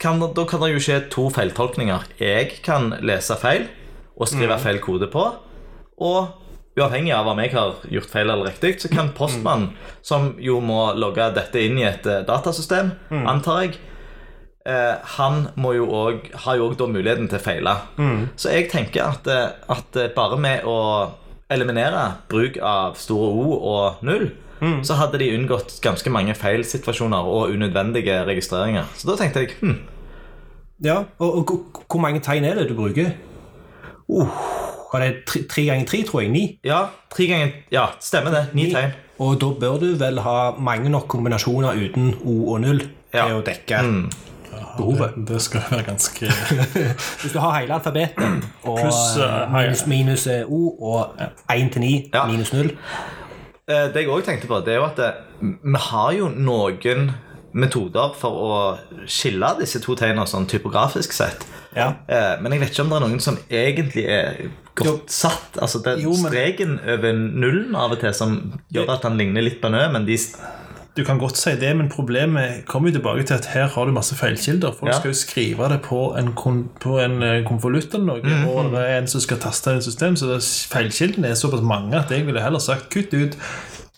kan, 0.00 0.20
da 0.20 0.44
kan 0.48 0.62
det 0.62 0.72
jo 0.74 0.82
skje 0.82 1.02
to 1.12 1.28
feiltolkninger. 1.32 2.06
Jeg 2.20 2.60
kan 2.64 2.94
lese 3.04 3.36
feil 3.40 3.66
og 4.16 4.28
skrive 4.30 4.58
feil 4.62 4.80
kode 4.84 5.08
på. 5.12 5.24
Og 5.98 6.78
uavhengig 6.78 7.12
av 7.16 7.28
om 7.28 7.40
jeg 7.42 7.52
har 7.54 7.76
gjort 7.90 8.12
feil 8.12 8.30
eller 8.30 8.48
riktig, 8.50 8.76
så 8.82 8.90
kan 8.92 9.12
postmannen, 9.16 9.72
som 10.02 10.32
jo 10.40 10.60
må 10.64 10.92
logge 10.94 11.30
dette 11.36 11.60
inn 11.64 11.78
i 11.80 11.86
et 11.88 12.04
datasystem, 12.06 12.92
datasystem, 13.10 13.26
antar 13.28 13.62
jeg, 13.64 13.78
eh, 14.68 14.94
han 15.18 15.48
må 15.56 15.74
jo 15.74 15.88
også, 15.90 16.36
har 16.44 16.58
jo 16.58 16.68
òg 16.68 16.76
da 16.78 16.90
muligheten 16.92 17.28
til 17.28 17.40
å 17.40 17.42
feile. 17.42 17.74
Så 18.36 18.52
jeg 18.54 18.70
tenker 18.70 19.08
at, 19.08 19.26
eh, 19.26 19.48
at 19.68 19.96
eh, 19.96 20.12
bare 20.14 20.38
med 20.38 20.64
å 20.64 20.78
eliminere 21.50 22.04
bruk 22.28 22.58
av 22.62 22.94
store 23.00 23.32
O 23.32 23.58
og 23.74 24.04
null, 24.06 24.30
så 24.82 24.94
hadde 24.94 25.18
de 25.18 25.28
unngått 25.38 25.78
ganske 25.82 26.10
mange 26.10 26.34
feilsituasjoner 26.34 27.16
og 27.28 27.50
unødvendige 27.54 28.24
registreringer. 28.26 28.84
Så 28.96 29.08
da 29.10 29.16
tenkte 29.16 29.40
jeg 29.40 29.50
hm, 29.60 29.76
ja. 30.84 30.96
Og, 31.18 31.36
og 31.38 31.44
hvor- 31.44 31.82
hvor 31.90 32.00
mange 32.00 32.20
tegn 32.20 32.44
er 32.44 32.54
det 32.54 32.68
du 32.68 32.74
bruker? 32.74 33.10
Uh, 34.08 34.26
var 34.92 35.00
det 35.04 35.24
tre, 35.50 35.64
ganger 35.64 35.86
tre, 35.86 36.02
tror 36.02 36.20
jeg? 36.20 36.30
Ni? 36.30 36.58
ja, 36.64 36.84
tre 37.10 37.26
ganger 37.26 37.48
Ja, 37.72 37.86
stemmer 38.00 38.30
det. 38.30 38.46
Ni 38.54 38.70
tegn. 38.72 38.90
Og 39.18 39.40
da 39.40 39.46
bør 39.60 39.78
du 39.82 39.86
vel 39.98 40.18
ha 40.22 40.52
mange 40.58 40.88
nok 40.88 41.08
kombinasjoner 41.08 41.74
uten 41.74 42.14
O 42.24 42.52
og 42.54 42.60
null 42.60 42.82
Ja. 43.14 43.26
til 43.26 43.34
å 43.36 43.42
dekke 43.44 43.82
behovet. 44.78 45.14
Det, 45.16 45.28
det 45.28 45.42
skal 45.42 45.60
være 45.70 45.82
ganske 45.82 46.26
Hvis 47.22 47.32
du 47.32 47.38
har 47.38 47.58
hele 47.60 47.74
alfabetet 47.74 48.44
og 48.62 48.78
Plus, 48.78 49.16
eh, 49.18 49.42
eh, 49.42 49.52
minus, 49.52 49.86
minus 49.86 50.26
eh, 50.26 50.42
O 50.48 50.76
og 50.92 51.20
1 51.50 51.72
til 51.72 51.80
9 51.82 52.10
Ja. 52.14 52.26
minus 52.26 52.52
0 52.52 52.70
Eh, 52.70 52.72
Det 53.68 54.00
jeg 54.02 54.08
også 54.08 54.26
tenkte 54.30 54.48
på, 54.48 54.58
det 54.64 54.74
er 54.74 54.78
jo 54.80 54.86
at 54.88 54.98
eh, 55.04 55.18
vi 55.62 55.80
har 55.90 56.12
jo 56.16 56.28
noen 56.32 57.10
metoder 57.58 58.14
for 58.16 58.30
å 58.44 58.56
skille 59.08 59.48
disse 59.60 59.80
to 59.84 59.94
tegnene 59.98 60.24
sånn 60.28 60.46
typografisk 60.48 61.12
sett. 61.16 61.44
Ja. 61.76 61.90
Eh, 62.08 62.36
Men 62.40 62.52
jeg 62.52 62.60
vet 62.62 62.72
ikke 62.72 62.84
om 62.86 62.90
det 62.92 62.96
er 62.98 63.04
noen 63.06 63.20
som 63.24 63.36
egentlig 63.50 64.04
er 64.08 64.48
godt 64.78 65.10
satt. 65.12 65.58
Altså 65.60 65.82
det 65.84 65.92
er 65.98 66.02
Jo, 66.04 66.14
men- 66.16 66.32
streken 66.32 66.78
over 66.80 67.12
nullen 67.12 67.76
av 67.76 67.92
og 67.92 68.00
til 68.00 68.14
som 68.14 68.38
gjør 68.72 68.94
at 68.96 69.02
han 69.08 69.18
ligner 69.18 69.42
litt 69.44 69.60
på 69.60 69.68
en 69.68 69.74
ø, 69.74 69.88
men 69.92 70.06
de 70.06 70.16
Du 70.98 71.04
kan 71.06 71.18
godt 71.20 71.36
si 71.38 71.52
det, 71.60 71.68
men 71.78 71.88
problemet 71.92 72.64
kommer 72.66 72.90
jo 72.90 72.96
tilbake 72.98 73.22
til 73.28 73.34
at 73.38 73.46
her 73.54 73.68
har 73.70 73.84
du 73.86 73.92
masse 73.94 74.16
feilkilder. 74.18 74.72
Folk 74.74 74.90
Ja. 74.92 74.98
skal 74.98 75.12
jo 75.12 75.14
skrive 75.14 75.68
det 75.70 75.80
på 75.86 76.00
en, 76.18 76.32
på 76.82 76.98
en 76.98 77.22
eh, 77.22 77.44
konvolutt 77.46 77.94
eller 77.94 78.06
noe, 78.06 78.20
Mhm. 78.22 78.48
og 78.48 78.72
det 78.72 78.80
er 78.82 78.98
en 78.98 79.06
som 79.06 79.20
skal 79.20 79.38
taste 79.38 79.70
i 79.70 79.76
et 79.78 79.84
system, 79.84 80.16
så 80.16 80.40
feilkildene 80.72 81.28
er 81.30 81.34
såpass 81.38 81.62
mange 81.62 81.94
at 82.00 82.10
jeg 82.10 82.26
ville 82.26 82.42
heller 82.42 82.58
sagt 82.58 82.90
kutt 82.90 83.14
ut 83.14 83.36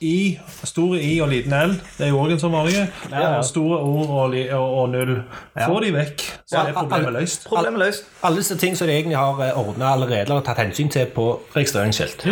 I, 0.02 0.38
store 0.64 1.00
I 1.02 1.20
og 1.20 1.28
liten 1.28 1.52
L. 1.52 1.74
Det 1.98 2.06
er 2.06 2.08
jo 2.08 2.20
òg 2.22 2.32
en 2.32 2.38
sånn 2.40 2.52
varige. 2.52 2.86
ja. 3.10 3.38
Og 3.38 3.44
store 3.44 3.78
ord 3.78 4.08
og, 4.08 4.30
li- 4.32 4.48
og, 4.52 4.78
og 4.78 4.88
null. 4.90 5.22
Få 5.66 5.80
de 5.84 5.90
vekk, 5.92 6.20
så 6.48 6.56
Ja, 6.56 6.62
er 6.68 6.72
problemet 6.72 7.12
løst. 7.12 7.44
Problemet 7.48 7.78
løst. 7.78 8.04
Alle 8.22 8.36
disse 8.36 8.56
ting 8.56 8.76
som 8.76 8.86
de 8.88 8.92
egentlig 8.94 9.16
har 9.16 9.52
ordna 9.56 9.92
allerede 9.92 10.20
eller 10.30 10.40
tatt 10.40 10.56
hensyn 10.58 10.88
til 10.90 11.06
på 11.06 11.40
registreringsskilt. 11.56 12.24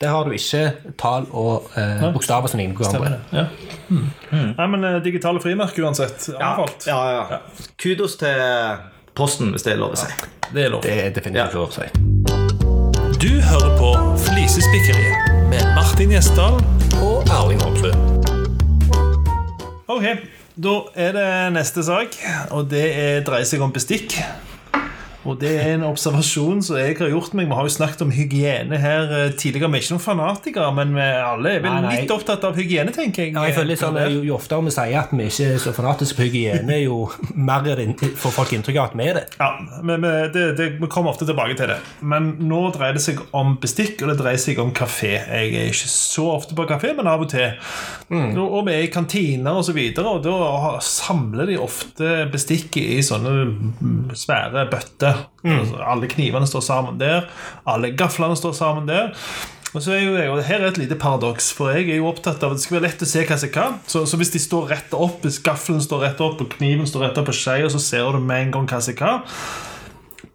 Der 0.00 0.08
har 0.08 0.24
du 0.24 0.30
ikke 0.32 0.60
tall 0.96 1.26
og 1.36 1.66
eh, 1.76 2.06
bokstaver 2.14 2.48
som 2.48 2.56
ligner 2.56 2.72
på 2.72 2.86
hverandre. 2.88 3.18
Ja. 3.36 3.42
Nei, 4.32 4.68
men 4.72 4.86
eh, 4.88 4.94
digitale 5.04 5.42
frimerker 5.44 5.84
uansett. 5.84 6.30
Anbefalt. 6.38 6.86
Ja, 6.88 7.00
ja, 7.12 7.26
ja. 7.34 7.66
Kudos 7.76 8.16
til 8.16 8.40
Posten, 9.12 9.50
hvis 9.52 9.66
det 9.66 9.74
er 9.74 9.82
lov 9.82 9.92
å 9.92 10.00
si. 10.00 10.08
Det 10.54 10.64
er 10.64 10.72
lov. 10.72 10.80
Det 10.86 10.94
er 11.02 11.12
definitivt 11.12 11.52
lov 11.58 11.68
å 11.68 11.76
si. 11.76 11.90
Du 13.20 13.28
hører 13.44 13.76
på 13.76 13.92
Flisespikkeriet 14.24 15.36
med 15.52 15.68
Martin 15.76 16.16
Gjesdal. 16.16 16.56
Og 17.04 17.28
Erling 17.28 17.60
Homsrud. 17.60 18.32
Ok, 19.84 20.06
da 20.56 20.78
er 20.96 21.12
det 21.18 21.28
neste 21.58 21.84
sak, 21.84 22.16
og 22.56 22.72
det 22.72 22.86
er, 22.88 23.20
dreier 23.28 23.44
seg 23.52 23.60
om 23.68 23.76
bestikk. 23.76 24.16
Og 25.28 25.36
det 25.40 25.50
er 25.60 25.74
en 25.74 25.84
observasjon 25.84 26.62
som 26.64 26.78
jeg 26.80 26.96
har 26.96 27.10
gjort 27.12 27.34
meg. 27.36 27.48
Vi 27.50 27.56
har 27.58 27.66
jo 27.66 27.72
snakket 27.74 28.04
om 28.06 28.12
hygiene 28.14 28.78
her 28.80 29.10
eh, 29.12 29.32
tidligere. 29.36 29.68
Vi 29.68 29.80
er 29.80 29.84
ikke 29.84 29.96
noen 29.96 30.04
fanatikere, 30.04 30.70
men 30.76 30.94
vi 30.96 31.04
alle 31.04 31.54
er 31.58 31.64
vel 31.64 31.74
Nei, 31.74 31.82
nei. 31.84 31.96
litt 32.00 32.14
opptatt 32.14 32.44
av 32.48 32.56
hygiene, 32.56 32.94
tenker 32.96 33.26
jeg. 33.26 33.34
Ja, 33.36 33.44
jeg 33.48 33.56
føler 33.58 33.72
litt 33.74 33.82
sånn, 33.82 33.98
jo, 34.14 34.22
jo 34.30 34.36
oftere 34.38 34.64
vi 34.64 34.74
sier 34.74 34.96
at 35.02 35.12
vi 35.12 35.26
ikke 35.28 35.50
er 35.54 35.60
så 35.60 35.74
fanatiske 35.76 36.16
på 36.16 36.28
hygiene, 36.28 36.78
jo 36.80 37.02
mer 37.36 37.68
er 37.68 37.82
får 38.20 38.34
folk 38.34 38.54
inntrykk 38.56 38.80
av 38.80 38.88
at 38.88 38.96
vi 38.96 39.08
er 39.10 39.20
det. 39.20 39.26
Ja, 39.40 39.50
men 39.86 40.04
det, 40.32 40.46
det, 40.58 40.68
Vi 40.80 40.90
kommer 40.90 41.12
ofte 41.12 41.28
tilbake 41.28 41.56
til 41.58 41.72
det. 41.74 41.78
Men 42.00 42.32
nå 42.48 42.62
dreier 42.74 42.96
det 42.96 43.04
seg 43.04 43.20
om 43.36 43.56
bestikk, 43.60 44.00
og 44.00 44.12
det 44.12 44.18
dreier 44.22 44.40
seg 44.40 44.60
om 44.62 44.72
kafé. 44.76 45.18
Jeg 45.20 45.52
er 45.52 45.72
ikke 45.72 45.92
så 45.92 46.30
ofte 46.32 46.56
på 46.56 46.68
kafé, 46.70 46.94
men 46.96 47.10
av 47.10 47.26
og 47.26 47.30
til. 47.32 47.52
Og, 48.10 48.40
og 48.40 48.64
vi 48.66 48.74
er 48.74 48.86
i 48.86 48.92
kantiner 48.92 49.60
osv., 49.60 49.60
og, 49.60 49.66
så 49.70 49.76
videre, 49.76 50.12
og 50.16 50.24
da 50.24 50.70
samler 50.82 51.46
de 51.46 51.58
ofte 51.60 52.24
bestikket 52.32 52.96
i 52.96 53.02
sånne 53.06 53.34
mm, 53.52 54.16
svære 54.18 54.64
bøtter. 54.72 55.09
Altså, 55.44 55.78
alle 55.94 56.08
knivene 56.12 56.46
står 56.50 56.64
sammen 56.66 56.98
der. 57.00 57.28
Alle 57.68 57.92
gaflene 57.96 58.36
står 58.36 58.52
sammen 58.58 58.86
der. 58.90 59.14
Og 59.70 59.78
så 59.84 59.92
er 59.94 60.00
jo 60.02 60.14
jeg, 60.18 60.26
og 60.32 60.40
Her 60.42 60.64
er 60.64 60.72
et 60.72 60.78
lite 60.82 60.96
paradoks, 60.98 61.52
for 61.54 61.70
jeg 61.70 61.86
er 61.92 62.00
jo 62.00 62.08
opptatt 62.10 62.42
av 62.42 62.50
at 62.52 62.58
det 62.58 62.64
skal 62.64 62.80
være 62.80 62.88
lett 62.88 63.04
å 63.06 63.06
se 63.06 63.22
hva 63.28 63.36
som 63.38 63.52
hva. 63.54 63.66
Så, 63.86 64.02
så 64.10 64.18
hvis 64.18 64.32
de 64.34 64.40
står 64.42 64.66
rett 64.72 64.94
opp, 64.98 65.20
hvis 65.22 65.38
gaffelen 65.46 65.78
står 65.84 66.02
rett 66.08 66.22
opp 66.26 66.42
og 66.42 66.48
kniven 66.56 66.88
står 66.90 67.04
rett 67.06 67.20
opp 67.22 67.28
på 67.30 67.36
skeia, 67.38 67.68
så 67.70 67.78
ser 67.78 68.10
du 68.16 68.18
med 68.18 68.48
en 68.48 68.54
gang 68.56 68.66
hva 68.72 68.80
som 68.82 68.96
hva. 68.98 69.12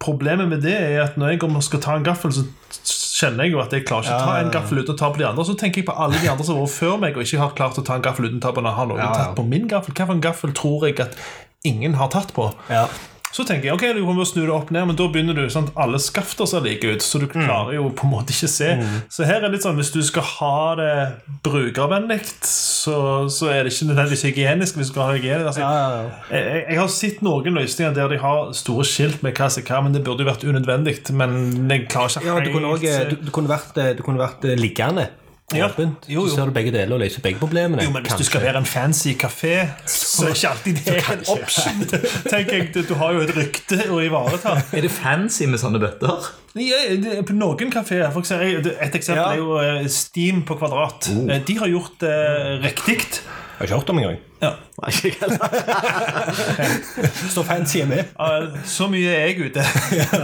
Problemet 0.02 0.48
med 0.50 0.60
det 0.64 0.74
er 0.76 1.02
at 1.04 1.14
når 1.20 1.34
jeg 1.34 1.40
kommer 1.42 1.60
og 1.62 1.66
skal 1.66 1.80
ta 1.84 1.94
en 1.96 2.04
gaffel, 2.04 2.32
så 2.34 2.42
kjenner 3.16 3.46
jeg 3.46 3.54
jo 3.54 3.60
at 3.62 3.72
jeg 3.72 3.84
klarer 3.88 4.04
ikke 4.08 4.16
å 4.16 4.26
ta 4.28 4.38
en 4.42 4.50
gaffel 4.52 4.80
uten 4.82 4.92
å 4.92 4.98
ta 5.00 5.08
på 5.12 5.20
de 5.20 5.26
andre. 5.28 5.44
Så 5.48 5.54
tenker 5.60 5.80
jeg 5.80 5.88
på 5.88 5.94
alle 6.04 6.18
de 6.20 6.28
andre 6.28 6.44
som 6.44 6.58
har 6.58 6.66
vært 6.66 6.74
før 6.76 6.96
meg 7.04 7.16
og 7.16 7.24
ikke 7.24 7.40
har 7.40 7.54
klart 7.56 7.78
å 7.80 7.84
ta 7.86 7.96
en 7.96 8.04
gaffel 8.04 8.28
uten 8.28 8.40
å 8.40 8.44
ta 8.44 8.52
på 8.56 8.64
den. 8.64 8.72
Har 8.76 8.88
noen 8.90 9.00
Ja, 9.00 9.06
ja. 9.08 9.20
tatt 9.22 9.36
på 9.38 9.44
min 9.48 9.68
gaffel? 9.70 9.94
Hvilken 9.96 10.20
gaffel 10.24 10.52
tror 10.58 10.84
jeg 10.88 10.98
at 11.04 11.16
ingen 11.66 11.96
har 12.00 12.10
tatt 12.12 12.34
på? 12.36 12.50
Ja. 12.72 12.86
Så 13.36 13.44
tenker 13.44 13.68
jeg, 13.68 13.74
ok, 13.76 13.82
du 13.98 14.00
må 14.16 14.24
snu 14.24 14.46
det 14.46 14.52
opp 14.54 14.70
ned, 14.72 14.86
men 14.88 14.96
da 14.96 15.06
begynner 15.12 15.36
du 15.36 15.42
sånn 15.52 15.66
at 15.68 15.74
alle 15.84 15.98
skafter 16.00 16.48
ser 16.48 16.62
like 16.64 16.88
ut, 16.88 17.02
så 17.04 17.18
du 17.20 17.26
klarer 17.28 17.74
jo 17.76 17.90
på 17.92 18.06
en 18.08 18.12
måte 18.14 18.32
ikke 18.32 18.48
se. 18.48 18.70
Så 19.12 19.26
her 19.28 19.42
er 19.42 19.50
det 19.50 19.58
litt 19.58 19.66
sånn, 19.66 19.76
hvis 19.76 19.90
du 19.92 19.98
skal 20.08 20.24
ha 20.30 20.54
det 20.80 20.92
brukervennlig, 21.44 22.20
så, 22.48 22.96
så 23.32 23.50
er 23.52 23.66
det 23.66 23.74
ikke 23.74 23.88
nødvendigvis 23.90 24.24
hygienisk 24.30 24.78
hvis 24.78 24.88
du 24.88 24.94
skal 24.94 25.10
ha 25.10 25.16
hygiene. 25.18 25.44
Altså, 25.50 25.60
jeg, 25.60 26.40
jeg- 26.46 26.64
jeg 26.70 26.78
har 26.80 26.88
sett 26.96 27.20
noen 27.26 27.58
løsninger 27.60 27.94
der 27.98 28.08
de 28.14 28.18
har 28.24 28.52
store 28.56 28.84
skilt 28.88 29.22
med 29.26 29.36
hva 29.36 29.50
som 29.52 29.62
er 29.62 29.68
hva, 29.68 29.82
men 29.84 29.92
det 29.98 30.04
burde 30.06 30.24
jo 30.24 30.30
vært 30.30 30.46
unødvendig, 30.48 30.96
men 31.12 31.36
jeg 31.70 31.88
klarer 31.92 32.16
ikke 32.16 32.26
Ja, 32.26 32.40
du 32.40 32.50
kunne, 32.52 32.72
helt 32.72 32.88
også, 32.88 33.08
du, 33.10 33.16
du 33.28 33.30
kunne 33.36 33.52
vært, 33.52 33.76
eh, 33.84 33.92
du 33.98 34.02
kunne 34.06 34.22
vært 34.22 34.44
eh, 34.48 34.56
liggende. 34.56 35.08
Ja. 35.54 35.68
Åpent. 35.68 36.06
Jo, 36.10 36.24
jo. 36.24 36.28
Så 36.28 36.34
ser 36.40 36.48
du 36.48 36.50
begge 36.56 36.72
deler 36.74 36.96
og 36.96 37.00
løser 37.04 37.22
begge 37.22 37.38
problemene. 37.38 37.84
Jo, 37.84 37.90
men 37.94 38.02
hvis 38.02 38.16
du 38.18 38.24
skal 38.26 38.42
være 38.42 38.58
en 38.58 38.66
fancy 38.66 39.12
kafé, 39.14 39.52
så 39.86 40.24
er 40.26 40.32
ikke 40.34 40.48
alltid 40.50 40.80
det 40.82 40.96
en 41.12 41.22
option. 41.36 41.84
Tenk 42.32 42.50
jeg, 42.50 42.64
du, 42.74 42.80
du 42.88 42.94
har 42.98 43.12
jo 43.14 43.20
et 43.22 43.30
rykte 43.36 43.78
å 43.94 44.00
ivareta. 44.02 44.56
Er 44.74 44.82
det 44.82 44.90
fancy 44.90 45.46
med 45.46 45.62
sånne 45.62 45.78
bøtter? 45.84 46.26
Ja, 46.58 46.80
det- 46.98 47.20
på 47.28 47.36
noen 47.36 47.70
kafeer 47.70 48.08
Et 48.10 48.94
eksempel 48.98 49.22
Ja. 49.22 49.30
er 49.32 49.36
jo 49.38 49.54
eh, 49.62 49.86
Steam 49.92 50.42
på 50.42 50.56
kvadrat. 50.58 51.10
Oh. 51.14 51.30
De 51.46 51.58
har 51.60 51.68
gjort 51.70 52.00
det 52.00 52.16
riktig. 52.64 52.98
Jeg 53.06 53.60
har 53.60 53.66
ikke 53.68 53.78
hørt 53.78 53.90
om 53.94 53.98
engang. 54.02 54.18
Ja. 54.42 54.50
Nei, 54.82 54.90
ikke 54.90 55.14
heller. 55.20 55.38
Så 57.34 57.42
fancy 57.46 57.78
er 57.84 57.86
vi. 57.86 58.02
Eh, 58.02 58.58
Så 58.66 58.90
mye 58.90 59.14
er 59.14 59.30
jeg 59.30 59.52
ute. 59.52 59.62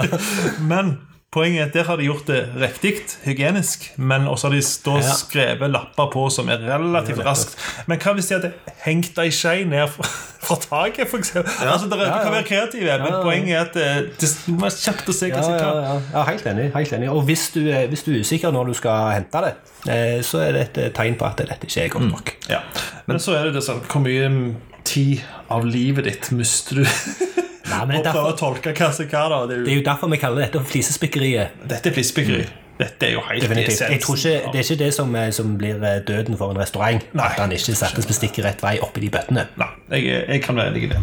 Men 0.73 0.97
poenget 1.33 1.61
er 1.62 1.67
at 1.71 1.73
der 1.79 1.85
har 1.89 1.97
de 1.97 2.05
gjort 2.05 2.27
det 2.29 2.41
riktig, 2.61 2.91
hygienisk, 3.25 3.87
men 3.97 4.27
også 4.29 4.49
har 4.51 4.55
de 4.57 4.62
da 4.85 4.97
Ja. 5.01 5.15
skrevet 5.17 5.71
lapper 5.73 6.11
på 6.12 6.27
som 6.31 6.49
er 6.53 6.59
relativt 6.61 7.23
raskt. 7.25 7.57
Men 7.89 7.99
hva 7.99 8.12
hvis 8.19 8.29
de 8.29 8.35
hadde 8.35 8.51
hengt 8.85 9.17
ei 9.19 9.31
skje 9.33 9.65
ned 9.65 9.89
fra, 9.89 10.05
fra 10.47 10.57
taket, 10.61 11.09
f.eks.? 11.09 11.33
Altså, 11.37 11.89
dere- 11.89 12.05
Ja, 12.11 12.19
du 12.19 12.25
kan 12.27 12.33
være 12.37 12.45
kreative, 12.51 12.99
men 13.01 13.12
ja. 13.15 13.23
poenget 13.23 13.57
er 13.57 13.61
at 13.65 13.77
eh, 13.77 14.11
det 14.21 14.31
du 14.47 14.53
må 14.61 14.69
kjapt 14.69 15.09
å 15.09 15.15
se 15.17 15.31
hva 15.33 15.37
Ja, 15.41 15.43
som 15.43 15.53
er 15.55 15.65
ja, 15.65 15.73
ja. 15.89 16.01
ja, 16.19 16.25
helt 16.29 16.47
enig. 16.53 16.69
helt 16.77 16.93
enig 16.99 17.09
Og 17.11 17.23
hvis 17.31 17.47
du, 17.55 17.61
er- 17.71 17.87
hvis 17.89 18.03
du 18.05 18.12
er 18.12 18.21
usikker 18.21 18.53
når 18.53 18.67
du 18.67 18.75
skal 18.75 19.12
hente 19.17 19.45
det, 19.47 19.55
eh, 19.89 20.21
så 20.23 20.39
er 20.45 20.53
det 20.53 20.62
et 20.69 20.79
eh, 20.85 20.91
tegn 21.01 21.17
på 21.17 21.25
at 21.31 21.41
dette 21.41 21.65
ikke 21.67 21.87
er 21.87 21.89
godt 21.97 22.11
nok. 22.12 22.35
Ja. 22.53 22.61
Men 23.07 23.17
så 23.25 23.39
er 23.39 23.49
det 23.49 23.55
det 23.57 23.65
sånn 23.65 23.81
Hvor 23.89 24.05
mye 24.05 24.55
tid 24.85 25.21
av 25.49 25.65
livet 25.65 26.05
ditt 26.05 26.29
mister 26.37 26.83
du 26.83 26.85
Nei, 27.73 27.85
men 27.88 28.00
det 28.00 28.11
er 28.11 28.17
prøve 28.17 28.33
å 28.35 28.38
tolke 28.38 28.75
hva 28.76 28.91
som 28.95 29.07
er 29.07 29.12
hva? 29.12 29.23
da 29.33 29.38
Det 29.47 29.57
er 29.57 29.62
det 29.62 29.71
jo, 29.71 29.76
er 29.76 29.81
jo 29.81 29.87
derfor 29.91 30.12
vi 30.12 30.19
kaller 30.23 30.47
dette 30.47 30.64
flisespikkeriet. 30.73 31.62
Dette 31.71 31.91
er 31.91 31.97
flisespikkeri. 31.97 32.45
Dette 32.83 33.07
er 33.07 33.12
jo 33.12 33.21
helt 33.29 33.45
Definitivt. 33.45 33.81
Jeg 33.81 34.00
tror 34.02 34.17
ikke, 34.17 34.52
Det 34.52 34.61
er 34.61 34.64
ikke 34.64 34.85
det 34.85 34.95
som, 34.95 35.14
eh, 35.14 35.31
som 35.33 35.59
blir 35.59 35.85
eh, 35.85 36.00
døden 36.09 36.38
for 36.38 36.50
en 36.50 36.59
restaurant. 36.59 37.05
Nei. 37.12 37.26
At 37.26 37.41
han 37.41 37.52
ikke 37.52 37.76
settes 37.79 38.09
bestikket 38.09 38.45
rett 38.45 38.62
vei 38.64 38.79
oppi 38.83 39.05
de 39.05 39.11
bøttene. 39.12 39.47
Nei, 39.61 39.69
jeg, 39.91 40.25
jeg 40.29 40.43
kan 40.43 40.57
være 40.57 40.73
enig 40.73 40.83
i 40.83 40.93
det. 40.95 41.00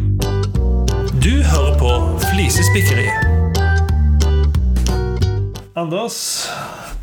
Du 1.24 1.36
hører 1.52 1.78
på 1.80 1.92
Flisespikkeriet. 2.32 3.40
Anders, 5.80 6.50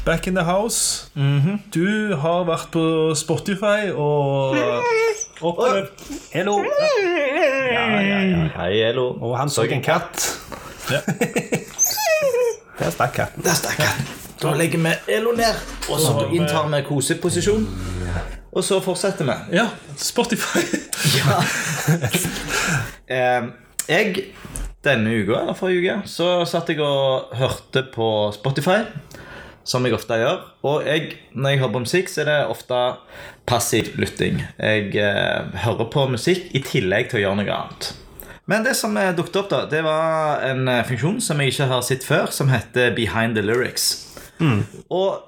back 0.07 0.27
in 0.27 0.35
the 0.35 0.45
house. 0.45 1.11
Du 1.75 2.15
har 2.21 2.45
vært 2.49 2.71
på 2.75 2.83
Spotify 3.19 3.91
og 3.93 4.57
opplevd 5.43 6.05
Hello! 6.33 6.61
Hei, 8.57 8.71
Elo. 8.89 9.09
Og 9.21 9.35
han 9.41 9.51
så 9.53 9.67
en 9.67 9.83
katt. 9.85 10.29
Ja. 10.93 11.01
Der 12.79 12.91
stakk 12.93 13.15
katten. 13.17 13.43
Der 13.45 13.57
stakk 13.57 13.79
katten. 13.81 14.09
Da 14.43 14.53
legger 14.53 14.79
vi 14.85 14.91
Elo 15.17 15.31
ned, 15.33 15.55
og 15.89 16.01
så 16.01 16.13
vi- 16.29 16.37
inntar 16.37 16.67
vi 16.69 16.83
koseposisjon. 16.85 17.63
Og 18.57 18.65
så 18.65 18.79
fortsetter 18.85 19.25
vi. 19.29 19.37
ja, 19.57 19.67
Spotify. 19.97 20.61
Ja. 21.17 21.37
eh, 23.09 23.43
jeg 23.89 24.25
Denne 24.85 25.11
uka, 25.23 25.41
eller 25.41 25.55
forrige 25.59 25.81
uke, 25.83 26.09
så 26.09 26.45
satt 26.47 26.69
jeg 26.71 26.81
og 26.85 27.33
hørte 27.39 27.83
på 27.95 28.09
Spotify. 28.35 28.81
Som 29.67 29.87
jeg 29.87 29.97
ofte 29.97 30.19
gjør. 30.21 30.43
Og 30.69 30.87
jeg, 30.87 31.17
når 31.35 31.53
jeg 31.53 31.63
hører 31.65 31.75
på 31.75 31.85
musikk, 31.85 32.11
så 32.13 32.23
er 32.23 32.31
det 32.31 32.41
ofte 32.55 32.81
passiv 33.51 33.93
lytting. 33.99 34.41
Jeg 34.61 34.93
eh, 35.03 35.63
hører 35.67 35.89
på 35.91 36.07
musikk 36.13 36.53
i 36.55 36.63
tillegg 36.63 37.11
til 37.11 37.21
å 37.21 37.25
gjøre 37.25 37.41
noe 37.43 37.57
annet. 37.57 37.93
Men 38.47 38.63
det 38.63 38.77
som 38.79 38.95
eh, 38.99 39.11
dukket 39.19 39.41
opp, 39.43 39.49
da, 39.51 39.65
det 39.71 39.83
var 39.87 40.45
en 40.47 40.69
eh, 40.71 40.85
funksjon 40.87 41.19
som 41.25 41.43
jeg 41.43 41.55
ikke 41.55 41.71
har 41.73 41.83
sett 41.87 42.07
før, 42.07 42.31
som 42.35 42.53
heter 42.53 42.95
Behind 42.95 43.35
the 43.35 43.43
Lyrics. 43.43 43.89
Og 44.93 45.25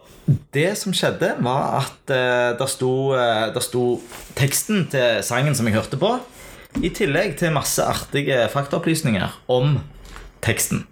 det 0.52 0.74
som 0.76 0.92
skjedde, 0.92 1.32
var 1.44 1.80
at 1.80 2.12
eh, 2.12 2.50
der, 2.58 2.68
sto, 2.70 2.92
eh, 3.16 3.48
der 3.54 3.64
sto 3.64 3.84
teksten 4.38 4.86
til 4.92 5.22
sangen 5.24 5.56
som 5.56 5.68
jeg 5.68 5.78
hørte 5.78 6.00
på, 6.00 6.14
i 6.84 6.90
tillegg 6.94 7.38
til 7.40 7.54
masse 7.54 7.82
artige 7.82 8.42
faktaopplysninger 8.52 9.38
om 9.50 9.78
teksten. 10.44 10.84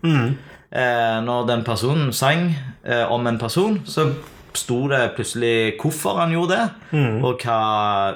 Eh, 0.73 1.18
når 1.25 1.46
den 1.50 1.66
personen 1.66 2.12
sang 2.16 2.49
eh, 2.85 3.04
om 3.12 3.26
en 3.26 3.38
person, 3.38 3.78
så 3.87 4.08
sto 4.56 4.87
det 4.88 5.12
plutselig 5.16 5.76
hvorfor 5.80 6.16
han 6.23 6.32
gjorde 6.32 6.56
det, 6.56 7.00
og 7.20 7.42
hva 7.44 7.58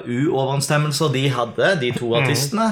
uoverensstemmelser 0.01 1.11
de 1.13 1.27
hadde, 1.29 1.67
de 1.83 1.91
to 1.93 2.09
artistene, 2.17 2.71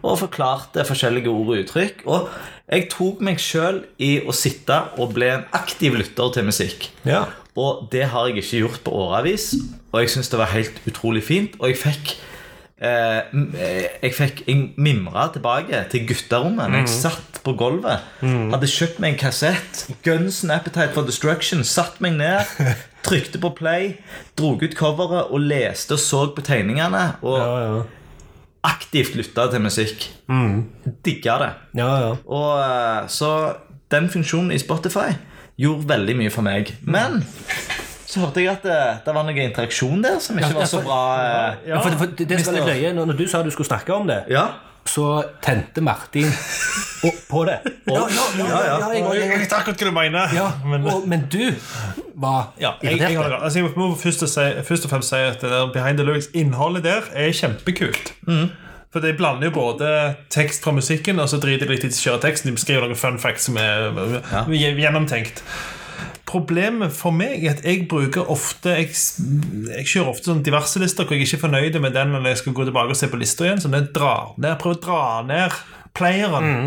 og 0.00 0.16
forklarte 0.22 0.86
forskjellige 0.88 1.28
ord 1.28 1.52
og 1.52 1.60
uttrykk. 1.60 2.00
Og 2.08 2.30
jeg 2.72 2.88
tok 2.94 3.20
meg 3.20 3.42
sjøl 3.42 3.82
i 4.00 4.14
å 4.24 4.32
sitte 4.32 4.78
og 4.96 5.12
bli 5.18 5.28
en 5.28 5.44
aktiv 5.52 5.98
lytter 6.00 6.32
til 6.32 6.48
musikk. 6.48 6.88
Ja. 7.04 7.26
Og 7.52 7.88
det 7.92 8.06
har 8.14 8.30
jeg 8.30 8.40
ikke 8.40 8.62
gjort 8.64 8.84
på 8.86 8.96
årevis, 8.96 9.50
og 9.92 10.00
jeg 10.00 10.14
syns 10.14 10.32
det 10.32 10.40
var 10.40 10.54
helt 10.54 10.78
utrolig 10.88 11.24
fint. 11.26 11.58
Og 11.60 11.68
jeg 11.68 11.82
fikk 11.82 12.14
Jeg 12.82 14.12
fikk 14.16 14.42
jeg 14.48 14.62
mimra 14.82 15.28
tilbake 15.34 15.84
til 15.92 16.06
gutterommet 16.08 16.70
når 16.72 16.82
jeg 16.82 16.90
satt 16.96 17.38
på 17.44 17.54
gulvet. 17.58 18.02
Hadde 18.22 18.70
kjøpt 18.70 18.98
meg 19.02 19.14
en 19.14 19.20
kassett. 19.22 19.84
Guns 20.06 20.42
and 20.44 20.54
Appetite 20.54 20.90
for 20.96 21.06
Destruction. 21.06 21.62
Satt 21.66 22.00
meg 22.02 22.16
ned, 22.18 22.52
trykte 23.06 23.38
på 23.42 23.52
play, 23.58 23.92
drog 24.38 24.62
ut 24.66 24.74
coveret 24.78 25.30
og 25.30 25.42
leste 25.46 25.94
og 25.98 26.02
så 26.02 26.24
på 26.36 26.44
tegningene. 26.46 27.04
Og 27.22 27.38
Ja, 27.38 27.50
ja. 27.62 27.82
aktivt 28.74 29.14
lytta 29.18 29.48
til 29.50 29.62
musikk. 29.64 30.08
Digga 31.06 31.38
det. 31.42 31.52
ja, 31.82 31.92
ja. 32.08 32.12
Og 32.26 32.50
eh, 32.62 33.08
så 33.10 33.32
den 33.92 34.06
funksjonen 34.10 34.52
i 34.54 34.58
Spotify 34.62 35.10
gjorde 35.60 35.88
veldig 35.90 36.14
mye 36.16 36.30
for 36.32 36.42
meg. 36.46 36.70
Men 36.82 37.22
så 38.12 38.20
hørte 38.20 38.42
jeg 38.44 38.50
at 38.52 38.66
det, 38.66 38.78
det 39.06 39.14
var 39.16 39.24
noe 39.24 39.40
interaksjon 39.46 40.02
der 40.04 40.18
som 40.20 40.36
ikke 40.36 40.52
var 40.58 40.68
så 40.68 40.82
bra. 40.84 40.98
eh. 41.22 41.70
Ja, 41.70 41.78
for, 41.80 41.94
for 42.02 42.12
det, 42.18 42.28
det 42.28 42.42
var 42.44 42.58
løye, 42.68 42.92
når, 42.92 43.08
når 43.12 43.16
du 43.22 43.24
sa 43.30 43.40
du 43.46 43.50
skulle 43.54 43.70
snakke 43.70 43.94
om 43.96 44.10
det, 44.10 44.18
Ja. 44.28 44.42
så 44.84 45.06
tente 45.40 45.80
Martin 45.80 46.26
på 47.30 47.44
det. 47.48 47.58
Ja, 47.86 48.02
ja, 48.10 48.24
ja, 48.36 48.46
ja, 48.66 48.88
jeg, 48.92 49.04
Jeg 49.04 49.20
jeg, 49.30 49.38
vet 49.40 49.52
akkurat 49.56 49.78
hva 49.82 49.88
du 49.88 49.94
mener. 49.96 50.34
ja. 50.36 50.48
men, 50.66 50.84
Og, 50.92 51.06
men 51.08 51.24
du 51.32 51.54
var 52.14 52.52
ja, 52.60 52.74
jeg, 52.82 52.98
jeg, 53.00 53.12
jeg, 53.14 53.32
altså, 53.42 53.58
jeg 53.58 53.70
må 53.76 53.94
først, 53.96 54.22
og 54.22 54.28
si, 54.28 54.46
først 54.68 54.84
og 54.84 54.90
fremst 54.92 55.08
si 55.14 55.16
at 55.16 55.40
det 55.40 55.50
der 55.50 55.72
Behind 55.72 55.98
the 55.98 56.04
Lyrics 56.06 56.28
innholdet 56.34 56.84
der 56.84 57.08
er 57.14 57.32
kjempekult. 57.32 58.12
For 58.92 59.00
de 59.00 59.14
blander 59.16 59.48
jo 59.48 59.54
både 59.56 59.88
tekst 60.30 60.64
fra 60.66 60.72
musikken, 60.76 61.18
og 61.22 61.28
så 61.32 61.38
driter 61.40 61.64
de 61.64 61.72
litt 61.78 61.84
i 61.86 61.88
å 61.88 61.96
kjøre 61.96 62.20
teksten. 62.26 62.50
De 62.50 62.58
beskriver 62.58 62.84
noen 62.90 62.98
fun 63.00 63.16
facts 63.22 63.46
som 63.48 63.56
er 63.56 63.86
er 63.88 64.50
gjennomtenkt. 64.82 65.40
Problemet 66.32 66.94
for 66.96 67.12
meg 67.12 67.42
er 67.44 67.56
at 67.56 67.64
jeg 67.66 67.84
bruker 67.90 68.28
ofte 68.32 68.72
Jeg, 68.78 68.94
jeg 69.68 69.88
kjører 69.90 70.12
ofte 70.14 70.30
sånn 70.30 70.44
diverse 70.46 70.80
lister 70.80 71.04
hvor 71.04 71.18
jeg 71.18 71.26
ikke 71.26 71.36
er 71.36 71.42
fornøyd 71.42 71.80
med 71.84 71.96
den 71.96 72.14
når 72.14 72.30
jeg 72.30 72.42
skal 72.42 72.56
gå 72.56 72.68
tilbake 72.68 72.94
og 72.94 72.98
se 72.98 73.08
på 73.12 73.20
lista 73.20 73.44
igjen. 73.44 73.60
Så 73.60 73.72
jeg 73.72 73.90
drar 73.96 74.32
ned, 74.40 74.56
prøver 74.62 74.78
å 74.78 74.84
dra 74.86 75.02
ned 75.28 75.58
playeren, 75.92 76.62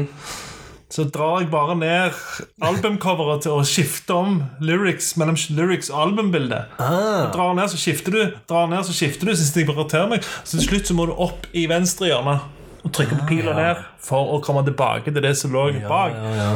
så 0.93 1.07
drar 1.09 1.39
jeg 1.41 1.49
bare 1.49 1.73
ned 1.79 2.19
albumcoveret 2.63 3.41
til 3.47 3.55
å 3.57 3.63
skifte 3.65 4.13
om 4.13 4.37
lyrics 4.61 5.15
mellom 5.17 5.37
lyrics 5.57 5.89
og 5.89 6.03
albumbilde. 6.03 6.61
Ah. 6.77 7.31
Drar 7.33 7.57
ned, 7.57 7.71
så 7.73 7.81
skifter 7.81 8.13
du. 8.13 8.21
Drar 8.47 8.69
ned, 8.69 8.85
så 8.85 8.93
skifter 8.93 9.27
du. 9.27 9.33
Synes 9.33 9.49
jeg 9.57 9.65
irriterer 9.65 10.11
meg. 10.13 10.29
Så 10.43 10.59
til 10.59 10.69
slutt 10.69 10.91
så 10.91 10.97
må 10.97 11.09
du 11.09 11.15
opp 11.17 11.49
i 11.57 11.65
venstre 11.71 12.11
hjørne 12.11 12.37
og 12.85 12.93
trykke 12.93 13.17
på 13.17 13.29
pila 13.33 13.57
ned 13.57 13.81
for 14.05 14.35
å 14.35 14.41
komme 14.45 14.61
tilbake 14.67 15.09
til 15.09 15.25
det 15.25 15.33
som 15.39 15.53
lå 15.55 15.71
bak. 15.89 16.13
Ja, 16.13 16.33
ja. 16.37 16.49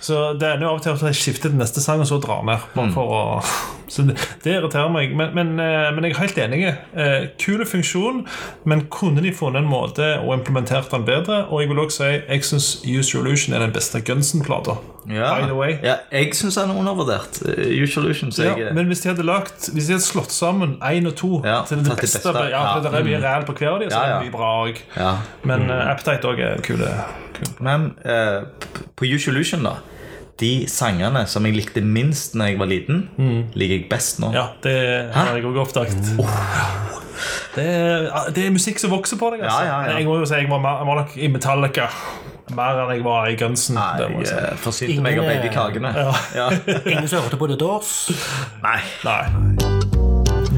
Så 0.00 0.32
det 0.38 0.52
ender 0.54 0.66
jo 0.66 0.70
av 0.72 0.80
og 0.80 0.84
til 0.84 0.94
at 0.94 1.04
jeg 1.10 1.18
skifter 1.18 1.52
til 1.52 1.58
neste 1.60 1.82
sang 1.84 2.02
og 2.04 2.08
så 2.10 2.20
drar 2.22 2.44
ned. 2.46 2.68
Bare 2.76 2.92
for 2.94 3.14
å, 3.18 3.22
så 3.88 4.04
det, 4.08 4.16
det 4.44 4.54
irriterer 4.58 4.92
meg. 4.92 5.14
Men, 5.16 5.34
men, 5.36 5.54
eh, 5.62 5.88
men 5.94 6.06
jeg 6.06 6.14
er 6.14 6.20
helt 6.22 6.38
enig. 6.44 6.60
Eh, 6.68 7.28
Kule 7.40 7.66
funksjon, 7.68 8.22
men 8.68 8.86
kunne 8.92 9.24
de 9.24 9.32
funnet 9.34 9.64
en 9.64 9.70
måte 9.70 10.10
å 10.20 10.34
implementere 10.36 10.86
den 10.92 11.06
bedre? 11.08 11.42
Og 11.48 11.62
jeg 11.62 11.72
vil 11.72 11.82
også 11.84 11.98
si 11.98 12.12
jeg 12.18 12.46
syns 12.46 12.68
Use 12.84 13.18
Illusion 13.18 13.56
er 13.56 13.64
den 13.64 13.74
beste 13.74 14.00
Gunsen-plata. 14.04 14.78
Ja. 15.08 15.30
By 15.48 15.70
ja, 15.80 15.94
jeg 16.12 16.34
syns 16.36 16.58
han 16.60 16.72
er 16.72 16.78
undervurdert. 16.78 17.40
Use 17.40 17.88
Usual 17.88 18.06
Illusion, 18.06 18.32
Ja, 18.36 18.54
jeg 18.58 18.74
men 18.76 18.86
hvis 18.90 19.00
de 19.00 19.08
hadde 19.08 19.24
lagt 19.24 19.70
Hvis 19.72 19.86
de 19.88 19.94
hadde 19.96 20.04
slått 20.04 20.34
sammen 20.34 20.76
én 20.84 21.08
og 21.08 21.14
to 21.16 21.30
Ja, 21.46 21.62
til 21.68 21.80
det 21.80 21.86
beste, 21.96 22.20
beste. 22.28 22.44
Ja, 22.52 22.74
for 22.74 22.84
det 22.84 22.92
er 22.92 23.06
mye 23.06 23.22
ræl 23.22 23.46
på 23.48 23.56
hver 23.56 23.70
av 23.72 23.80
dem, 23.80 23.90
så 23.90 24.02
er 24.02 24.10
ja. 24.10 24.18
det 24.18 24.28
mye 24.28 24.34
bra 24.36 24.50
òg. 24.66 24.82
ja. 24.96 25.12
Men 25.48 25.70
eh, 25.70 25.92
Appetite 25.94 26.28
òg 26.28 26.42
er 26.44 26.60
kule. 26.66 26.90
Men 27.62 27.92
uh, 28.04 28.44
på 28.98 29.06
Usual 29.06 29.38
Illusion, 29.38 29.64
da 29.64 29.78
De 30.38 30.52
sangene 30.70 31.24
som 31.26 31.46
jeg 31.48 31.56
likte 31.56 31.82
minst 31.82 32.36
når 32.38 32.52
jeg 32.52 32.58
var 32.60 32.70
liten, 32.70 33.00
liker 33.58 33.74
jeg 33.80 33.88
best 33.90 34.20
nå. 34.22 34.30
Ja, 34.36 34.44
det 34.62 34.76
har 35.14 35.32
jeg 35.34 35.44
òg 35.48 35.58
oppdaget. 35.64 36.12
Det, 37.56 37.64
er, 37.66 38.28
det 38.34 38.44
er 38.46 38.52
musikk 38.54 38.78
som 38.78 38.92
vokser 38.94 39.18
på 39.18 39.32
deg. 39.34 39.42
Altså. 39.42 39.64
Ja, 39.66 39.80
ja, 39.82 39.90
ja. 39.90 39.96
Jeg 39.98 40.06
må 40.06 40.20
jo 40.20 40.28
si 40.30 40.38
jeg 40.38 40.46
var, 40.50 40.62
jeg 40.62 40.86
var 40.92 41.00
nok 41.02 41.16
i 41.18 41.30
Metallica 41.34 41.88
mer 42.54 42.78
enn 42.84 42.94
jeg 42.94 43.04
var 43.04 43.26
i 43.28 43.34
Gunsen. 43.36 43.76
Nei, 43.76 43.98
jeg 44.00 44.14
jeg 44.22 44.30
si. 44.30 44.38
eh, 44.38 44.54
forsynte 44.62 45.02
meg 45.04 45.18
av 45.18 45.26
Ingen, 45.26 45.42
begge 45.42 45.52
kagene. 45.52 45.92
Ja. 45.98 46.14
Ja. 46.38 46.48
Ingen 46.92 47.10
som 47.10 47.26
hørte 47.26 47.40
på 47.40 47.50
The 47.50 47.58
Doors. 47.60 47.92
Nei. 48.62 48.78
Nei. 49.04 49.20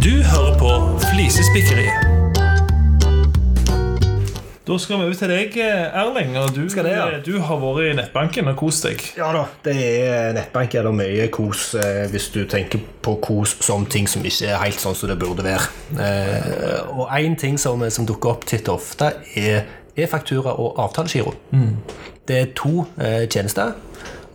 Du 0.01 0.13
hører 0.31 0.57
på 0.61 0.77
Flisespikkeri. 1.11 2.10
Da 4.71 4.77
skal 4.79 5.01
vi 5.01 5.07
over 5.09 5.17
til 5.19 5.31
deg, 5.33 5.57
Erling. 5.59 6.37
Og 6.39 6.53
du, 6.55 6.61
det, 6.71 6.91
ja. 6.95 7.07
du 7.27 7.41
har 7.43 7.57
vært 7.59 7.89
i 7.89 7.95
nettbanken 7.99 8.53
og 8.53 8.61
kost 8.61 8.85
deg. 8.87 9.01
Ja 9.19 9.33
da, 9.35 9.41
det 9.65 9.73
er 9.83 10.29
nettbank 10.37 10.77
er 10.79 10.87
det 10.87 10.93
mye 10.95 11.25
kos 11.35 11.73
eh, 11.75 12.05
hvis 12.13 12.29
du 12.31 12.45
tenker 12.47 12.79
på 13.03 13.17
kos 13.19 13.57
som 13.67 13.83
ting 13.91 14.07
som 14.07 14.23
ikke 14.23 14.53
er 14.53 14.61
helt 14.63 14.79
sånn 14.79 14.95
som 14.95 15.11
det 15.11 15.17
burde 15.19 15.43
være. 15.43 15.67
Eh, 15.99 16.87
og 16.95 17.11
én 17.17 17.35
ting 17.41 17.59
som, 17.59 17.83
som 17.91 18.07
dukker 18.07 18.37
opp 18.37 18.47
titt 18.47 18.71
og 18.71 18.79
ofte, 18.79 19.11
er 19.35 19.67
e-faktura 19.99 20.55
og 20.55 20.79
avtalegiro. 20.85 21.35
Det 22.31 22.39
er 22.39 22.53
to 22.55 22.87
eh, 23.03 23.27
tjenester. 23.27 23.75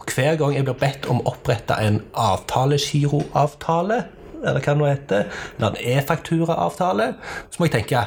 Og 0.01 0.11
hver 0.11 0.35
gang 0.41 0.57
jeg 0.57 0.67
blir 0.67 0.75
bedt 0.81 1.07
om 1.07 1.23
å 1.23 1.29
opprette 1.31 1.79
en 1.79 2.01
avtalegiroavtale, 2.11 4.01
eller 4.41 4.59
hva 4.59 4.73
det 4.75 4.79
nå 4.83 4.91
heter, 4.91 5.31
eller 5.55 5.69
en 5.71 5.95
e-fakturaavtale, 5.95 7.13
så 7.47 7.63
må 7.63 7.69
jeg 7.71 7.79
tenke 7.79 8.03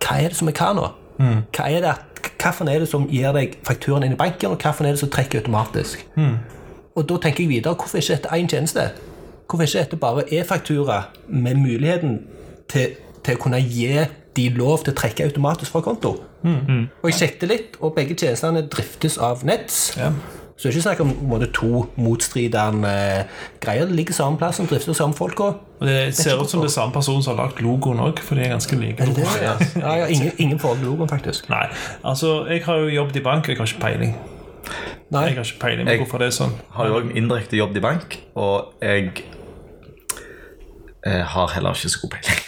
hva 0.00 0.18
er 0.18 0.34
det 0.34 0.40
som 0.40 0.50
er 0.50 0.58
hva 0.58 0.72
nå? 0.74 0.90
Hva 1.20 1.68
er 1.68 1.84
det, 1.84 1.96
Hvilken 2.40 2.68
er 2.68 2.78
det 2.80 2.88
som 2.88 3.06
gir 3.10 3.32
deg 3.36 3.58
fakturaen 3.66 4.06
inn 4.06 4.14
i 4.14 4.20
banken, 4.20 4.54
og 4.54 4.62
hva 4.62 4.72
er 4.80 4.94
det 4.94 5.00
som 5.02 5.10
trekker 5.12 5.42
automatisk? 5.42 6.06
Og 6.96 7.06
da 7.08 7.18
tenker 7.22 7.44
jeg 7.44 7.50
videre, 7.50 7.74
hvorfor 7.74 8.00
ikke 8.00 8.16
dette 8.16 8.32
én 8.36 8.48
tjeneste? 8.48 8.90
Hvorfor 9.48 9.66
ikke 9.66 9.84
dette 9.84 9.96
bare 10.00 10.24
e-faktura 10.32 11.02
med 11.28 11.60
muligheten 11.60 12.18
til, 12.68 12.96
til 13.24 13.36
å 13.36 13.42
kunne 13.42 13.60
gi 13.60 14.06
de 14.36 14.48
lov 14.56 14.84
til 14.84 14.94
å 14.94 14.96
trekke 14.96 15.28
automatisk 15.28 15.74
fra 15.74 15.84
konto? 15.84 16.16
Og 17.02 17.10
jeg 17.10 17.18
sjekket 17.18 17.48
litt, 17.48 17.80
og 17.80 17.94
begge 17.94 18.16
tjenestene 18.16 18.64
driftes 18.72 19.18
av 19.20 19.44
Nets. 19.44 19.90
Ja. 19.98 20.12
Så 20.60 20.68
det 20.68 20.74
er 20.74 20.76
ikke 20.76 20.82
snakk 20.84 20.98
om 21.00 21.12
måte, 21.30 21.46
to 21.56 21.86
motstridende 21.96 22.88
eh, 22.90 23.22
greier. 23.64 23.86
Det 23.88 23.96
ligger 23.96 24.12
samme 24.12 24.36
plass, 24.36 24.58
som 24.60 24.66
drifter 24.68 24.92
samme 24.92 25.16
folka. 25.16 25.46
Og 25.80 25.86
Det 25.88 26.14
ser 26.18 26.36
ut 26.36 26.50
som 26.52 26.60
det 26.60 26.68
er 26.68 26.74
samme 26.74 26.92
person 26.92 27.22
som 27.24 27.32
har 27.38 27.46
lagd 27.46 27.62
logoen 27.64 28.02
òg, 28.04 28.20
for 28.20 28.36
de 28.36 28.44
er 28.44 28.52
ganske 28.52 28.76
like. 28.76 29.06
Det, 29.16 29.24
ja, 29.40 29.54
ja, 29.80 29.94
ja, 30.02 30.06
ingen, 30.12 30.34
ingen 30.36 30.58
forhold 30.60 30.82
til 30.82 30.90
logoen, 30.90 31.08
faktisk. 31.08 31.48
Nei, 31.48 31.64
altså, 32.04 32.44
jeg 32.52 32.60
har 32.66 32.76
jo 32.84 32.92
jobbet 32.98 33.16
i 33.16 33.24
bank, 33.24 33.48
jeg 33.48 33.56
har 33.56 33.72
ikke 33.72 33.80
peiling. 33.86 34.12
Nei. 35.10 35.24
Jeg 35.30 35.38
har 35.40 35.48
ikke 35.48 35.60
peiling 35.64 35.86
på 35.88 35.90
Jeg- 35.96 36.02
hvorfor 36.04 36.18
det 36.22 36.26
er 36.28 36.36
sånn. 36.36 36.52
Har 36.76 36.86
jo 36.92 37.00
òg 37.00 37.16
indirekte 37.16 37.56
jobbet 37.56 37.80
i 37.80 37.80
bank, 37.88 38.18
og 38.36 38.74
jeg 38.84 39.24
eh, 41.06 41.22
har 41.34 41.52
heller 41.54 41.76
ikke 41.76 41.88
så 41.92 42.00
god 42.02 42.10
peiling. 42.14 42.40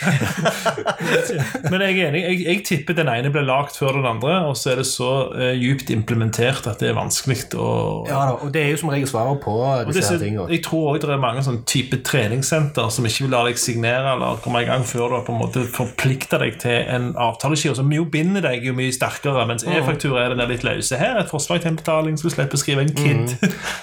Men 1.71 1.81
jeg 1.87 1.99
er 1.99 2.09
enig. 2.11 2.23
Jeg, 2.23 2.39
jeg 2.47 2.63
tipper 2.69 2.97
den 2.99 3.09
ene 3.13 3.31
ble 3.33 3.43
lagd 3.47 3.77
før 3.79 3.97
den 3.99 4.07
andre, 4.09 4.35
og 4.49 4.57
så 4.59 4.73
er 4.73 4.81
det 4.83 4.87
så 4.89 5.11
uh, 5.33 5.53
djupt 5.59 5.91
implementert 5.95 6.67
at 6.71 6.81
det 6.83 6.91
er 6.93 6.97
vanskelig 6.99 7.39
å 7.59 7.69
Ja 8.09 8.23
da, 8.29 8.37
og 8.45 8.53
det 8.55 8.63
er 8.65 8.73
jo 8.75 8.81
som 8.83 8.93
regel 8.93 9.09
svaret 9.11 9.41
på 9.43 9.55
disse 9.93 10.19
tingene. 10.21 10.47
jeg 10.53 10.63
tror 10.67 10.93
også 10.95 11.09
det 11.11 11.15
er 11.17 11.23
mange 11.23 11.45
sånn 11.47 11.63
type 11.69 11.99
treningssenter 12.07 12.91
som 12.93 13.07
ikke 13.09 13.27
vil 13.27 13.33
la 13.35 13.43
deg 13.49 13.61
signere 13.61 14.15
eller 14.17 14.41
komme 14.45 14.63
i 14.65 14.69
gang 14.69 14.85
før 14.87 15.09
du 15.13 15.17
har 15.19 15.25
på 15.27 15.35
en 15.35 15.41
måte 15.43 15.65
forplikta 15.73 16.41
deg 16.43 16.59
til 16.63 16.79
en 16.93 17.11
avtaleskive 17.21 17.77
som 17.79 17.93
jo 17.95 18.05
binder 18.13 18.45
deg 18.45 18.67
jo 18.67 18.75
mye 18.77 18.93
sterkere, 18.95 19.45
mens 19.49 19.65
e-faktura 19.67 20.25
er 20.27 20.35
den 20.35 20.43
der 20.43 20.51
litt 20.53 20.65
løse. 20.67 20.99
Her 21.01 21.17
er 21.17 21.23
et 21.25 21.33
forslag 21.33 21.63
til 21.65 21.73
en 21.73 21.79
betaling, 21.81 22.19
så 22.21 22.29
du 22.29 22.35
slipper 22.35 22.59
å 22.59 22.63
skrive 22.63 22.85
en 22.87 22.93
KID. 22.93 23.37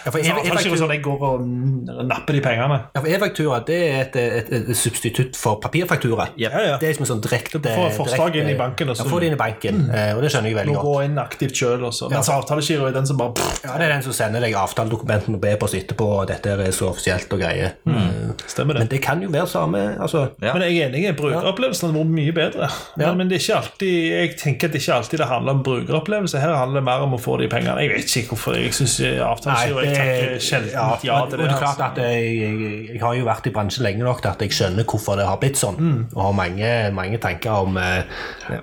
Ja, 0.05 0.11
for 0.11 0.19
e- 0.19 0.25
e-faktura- 0.27 0.79
sånn 0.79 0.93
jeg 0.93 1.01
går 1.05 1.23
og 1.29 1.41
mm, 1.45 2.05
napper 2.09 2.37
de 2.37 2.41
pengene. 2.45 2.77
Ja, 2.95 3.01
for 3.01 3.09
E-faktura 3.11 3.59
det 3.67 3.79
er 3.89 3.99
et, 4.05 4.15
et, 4.19 4.51
et 4.58 4.58
substitutt 4.75 5.35
for 5.39 5.59
papirfaktura. 5.63 6.29
Ja, 6.37 6.49
ja. 6.53 6.77
Det 6.79 6.87
er 6.89 6.93
liksom 6.93 7.07
sånn 7.09 7.21
direkte 7.23 7.59
Få 7.59 7.89
forslag 7.95 8.35
inn 8.39 8.49
i 8.49 8.55
banken, 8.57 8.89
Også. 8.89 9.03
Ja, 9.03 9.03
så- 9.03 9.09
få 9.13 9.19
det 9.19 9.27
inn 9.27 9.33
i 9.33 9.39
banken, 9.39 9.75
mm. 9.89 10.15
og 10.15 10.21
det 10.23 10.31
skjønner 10.31 10.49
jeg 10.49 10.55
veldig 10.59 10.75
godt. 10.75 10.85
gå 10.85 10.93
går 10.93 11.03
inn 11.05 11.17
aktivt 11.17 11.55
sjøl 11.59 11.83
også. 11.89 12.09
Mens 12.09 12.29
avtalegiro 12.29 12.87
er 12.87 12.91
den 12.91 13.05
som 13.07 13.17
bare 13.17 13.33
pff, 13.33 13.59
Ja, 13.63 13.77
Det 13.77 13.85
er 13.89 13.93
den 13.93 14.03
som 14.03 14.13
sender 14.13 14.39
deg 14.41 14.53
avtaledokumentene 14.55 15.39
på 15.39 15.47
e-post 15.51 15.73
etterpå, 15.75 16.05
og 16.21 16.27
dette 16.27 16.47
er 16.49 16.71
så 16.71 16.89
offisielt 16.89 17.31
og 17.33 17.39
greier. 17.39 17.73
Mm. 17.85 18.33
Stemmer 18.47 18.73
det. 18.73 18.79
Men 18.79 18.87
det 18.87 19.01
kan 19.01 19.21
jo 19.21 19.29
være 19.29 19.47
samme 19.47 19.97
altså, 19.99 20.29
Ja. 20.41 20.53
Men 20.53 20.61
jeg 20.63 20.77
er 20.79 20.89
enig. 20.89 21.15
Brukeropplevelsen 21.17 21.89
hadde 21.89 21.99
vært 21.99 22.13
mye 22.15 22.33
bedre. 22.33 22.69
Men, 22.97 23.07
Ja. 23.07 23.13
men 23.13 23.27
det 23.29 23.35
er 23.37 23.43
ikke 23.45 23.61
alltid 23.61 24.09
jeg 24.09 24.37
tenker 24.37 24.67
at 24.67 24.73
det 24.73 24.81
ikke 24.81 24.93
alltid 24.95 25.17
det 25.19 25.27
handler 25.27 25.51
om 25.51 25.63
brukeropplevelse. 25.63 26.39
Her 26.39 26.55
handler 26.55 26.79
det 26.79 26.83
mer 26.83 27.01
om 27.05 27.13
å 27.13 27.19
få 27.19 27.37
de 27.39 27.47
pengene. 27.47 27.77
Jeg 27.79 27.89
vet 27.89 28.15
ikke 28.23 28.29
hvorfor. 28.35 28.55
Jeg 28.55 28.73
syns 28.73 28.99
avtalegiro 29.19 29.83
Jeg 29.83 29.95
takker 29.95 30.39
sjelden 30.39 30.71
ja, 30.73 30.87
ja, 31.03 31.25
til 31.29 31.39
og 31.39 31.45
det. 31.45 31.51
er 31.53 31.57
klart 31.59 31.79
altså. 31.79 31.91
at 31.91 31.97
jeg, 31.97 32.39
jeg, 32.39 32.87
jeg 32.93 33.01
har 33.01 33.13
jo 33.15 33.25
vært 33.25 33.47
i 33.47 33.53
bransjen 33.55 33.83
lenge 33.83 34.03
nok 34.03 34.21
til 34.21 34.29
at 34.29 34.39
jeg 34.41 34.48
skjønner 34.55 34.87
hvorfor 34.87 35.19
det 35.19 35.27
har 35.27 35.39
blitt 35.41 35.59
sånn. 35.59 35.77
Mm. 35.79 35.99
Og 36.15 36.23
har 36.23 36.35
mange, 36.37 36.71
mange 36.95 37.19
tanker 37.21 37.65
om 37.65 37.77
eh, 37.81 38.07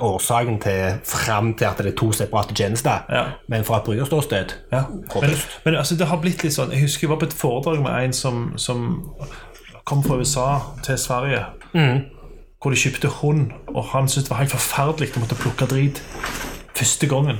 årsaken 0.03 0.59
til 0.63 0.99
fram 1.07 1.53
til 1.59 1.69
at 1.69 1.83
det 1.83 1.93
er 1.93 1.99
to 1.99 2.11
separate 2.17 2.57
tjenester. 2.57 3.05
Ja. 3.13 3.25
Men 3.53 3.67
fra 3.67 3.81
et 3.81 3.89
brukerståsted 3.89 4.57
Ja. 4.73 4.85
Men, 4.91 5.37
men 5.65 5.77
altså, 5.77 5.97
det 5.97 6.09
har 6.11 6.21
blitt 6.21 6.43
litt 6.45 6.55
sånn 6.55 6.73
Jeg 6.75 6.83
husker 6.85 7.07
jeg 7.07 7.13
var 7.13 7.21
på 7.21 7.29
et 7.29 7.37
foredrag 7.37 7.81
med 7.85 7.95
en 8.05 8.15
som, 8.17 8.51
som 8.61 9.01
kom 9.87 10.03
fra 10.05 10.19
USA 10.19 10.49
til 10.87 10.99
Sverige. 10.99 11.45
Hvor 12.63 12.73
de 12.73 12.81
kjøpte 12.81 13.09
hund, 13.21 13.51
og 13.69 13.85
han 13.93 14.09
syntes 14.09 14.27
det 14.27 14.33
var 14.33 14.43
helt 14.43 14.55
forferdelig 14.55 15.13
å 15.15 15.23
måtte 15.23 15.39
plukke 15.39 15.69
drit 15.71 16.03
første 16.75 17.07
gangen. 17.07 17.39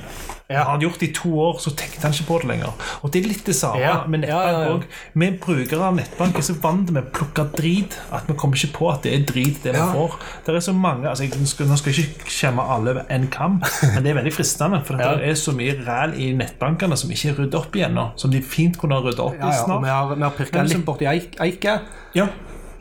Ja. 0.49 0.61
Har 0.63 0.71
han 0.77 0.79
gjort 0.81 0.99
det 1.01 1.09
i 1.09 1.13
to 1.13 1.29
år, 1.43 1.57
så 1.59 1.73
tenkte 1.75 2.01
han 2.07 2.13
ikke 2.15 2.25
på 2.29 2.37
det 2.39 2.47
lenger. 2.47 2.71
Og 3.03 3.11
det 3.11 3.19
er 3.19 3.27
litt 3.27 3.43
det 3.45 3.55
samme 3.55 3.81
Ja. 3.81 3.95
med 4.07 4.23
Ja, 4.23 4.37
ja, 4.47 4.61
ja. 4.63 4.77
Vi 5.13 5.27
brukere 5.43 5.81
av 5.89 5.95
nettbank 5.97 6.37
er 6.37 6.41
så 6.47 6.55
vant 6.61 6.89
med 6.95 7.03
å 7.03 7.11
plukke 7.11 7.43
drit 7.57 7.97
at 8.13 8.23
vi 8.29 8.33
kommer 8.33 8.55
ikke 8.55 8.71
på 8.77 8.87
at 8.93 9.03
det 9.03 9.13
er 9.13 9.25
drit, 9.27 9.59
det 9.63 9.73
vi 9.75 9.79
får. 9.91 10.15
Det 10.45 10.55
er 10.55 10.59
så 10.59 10.73
mange, 10.73 11.03
altså 11.09 11.23
jeg 11.27 11.47
skal, 11.47 11.65
Nå 11.67 11.75
skal 11.77 11.91
jeg 11.93 12.05
ikke 12.05 12.31
skjemme 12.31 12.63
alle 12.63 12.91
over 12.95 13.03
en 13.09 13.27
kam, 13.27 13.59
men 13.93 14.03
det 14.03 14.11
er 14.15 14.21
veldig 14.21 14.33
fristende. 14.33 14.81
For 14.85 14.95
det 14.95 15.05
er 15.29 15.33
så 15.35 15.51
mye 15.51 15.75
ræl 15.85 16.13
i 16.15 16.31
nettbankene 16.33 16.95
som 16.97 17.11
ikke 17.11 17.29
er 17.33 17.39
ryddet 17.43 17.55
opp 17.59 17.75
igjen 17.75 17.93
nå. 17.93 18.07
Som 18.15 18.31
de 18.31 18.41
fint 18.41 18.77
kunne 18.79 18.95
ha 18.95 19.01
ryddet 19.03 19.19
opp 19.19 19.35
i 19.35 19.51
snart. 19.51 19.83
vi 19.83 19.89
har, 19.89 20.15
vi 20.15 20.21
har 20.23 20.31
pirka 20.31 20.57
Men 20.61 20.65
liksom- 20.65 20.79
litt 20.79 20.85
borti 20.85 21.05
eik, 21.11 21.35
eika. 21.41 21.81
Ja. 22.15 22.27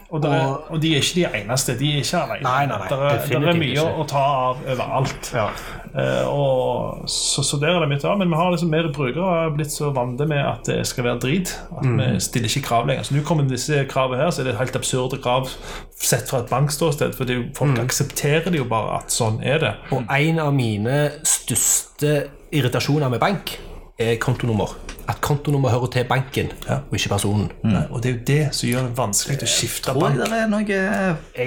Og, 0.09 0.25
er, 0.25 0.71
Og- 0.71 0.81
de 0.81 0.95
er 0.95 1.01
ikke 1.01 1.15
de 1.15 1.25
eneste. 1.43 1.75
De 1.79 1.89
er 1.93 1.99
ikke 1.99 2.15
alene. 2.23 2.43
Nei, 2.43 2.67
nei, 2.67 2.79
nei, 2.79 2.89
der, 2.89 2.97
der 3.41 3.49
er 3.51 3.55
mye 3.59 3.73
ikke. 3.75 3.97
å 3.99 4.07
ta 4.07 4.19
av 4.19 4.57
overalt. 4.65 5.33
Ja. 5.35 5.49
Eh, 5.95 6.29
og, 6.29 7.05
så, 7.11 7.45
så 7.47 7.59
der 7.61 7.77
er 7.77 7.85
det 7.85 7.91
mye 7.93 8.03
av. 8.03 8.19
Men 8.21 8.33
vi 8.33 8.41
har 8.41 8.53
liksom 8.55 8.73
mer 8.73 8.89
brukere 8.95 9.27
har 9.27 9.55
blitt 9.57 9.75
så 9.75 9.93
vant 9.97 10.21
med 10.27 10.43
at 10.43 10.69
det 10.69 10.81
skal 10.89 11.09
være 11.09 11.23
drit. 11.27 11.53
At 11.77 11.87
vi 11.87 12.09
stiller 12.25 12.51
ikke 12.51 12.67
krav 12.69 12.89
lenger. 12.91 13.09
Så 13.09 13.17
nå 13.17 13.25
kommer 13.27 13.49
disse 13.51 13.85
kravene 13.91 14.23
her, 14.23 14.33
så 14.33 14.43
er 14.43 14.51
det 14.51 14.59
helt 14.61 14.79
absurde 14.79 15.21
krav 15.23 15.51
sett 15.97 16.31
fra 16.31 16.43
et 16.45 16.51
bankståsted. 16.53 17.17
For 17.17 17.31
jo, 17.31 17.47
folk 17.57 17.79
aksepterer 17.83 18.51
det 18.51 18.63
jo 18.63 18.69
bare 18.71 19.01
at 19.01 19.15
sånn 19.15 19.41
er 19.45 19.63
det. 19.63 19.75
Og 19.95 20.05
en 20.07 20.43
av 20.43 20.53
mine 20.57 20.99
største 21.27 22.19
irritasjoner 22.55 23.13
med 23.13 23.23
bank 23.23 23.57
er 23.99 24.19
kontonummer. 24.23 24.75
At 25.09 25.21
kontonummer 25.23 25.71
hører 25.71 25.87
til 25.95 26.05
banken, 26.09 26.49
og 26.69 26.95
ikke 26.99 27.09
personen. 27.13 27.51
Nei, 27.63 27.83
Og 27.91 28.03
det 28.03 28.11
er 28.11 28.15
jo 28.17 28.23
det 28.27 28.55
som 28.57 28.69
gjør 28.69 28.89
det 28.89 28.97
vanskelig 28.99 29.37
å 29.47 29.51
skifte 29.51 29.93
Tror 29.93 30.01
bank. 30.03 30.17
jeg 30.19 30.31
det 30.33 30.39
er 30.43 30.49
noe 30.51 30.65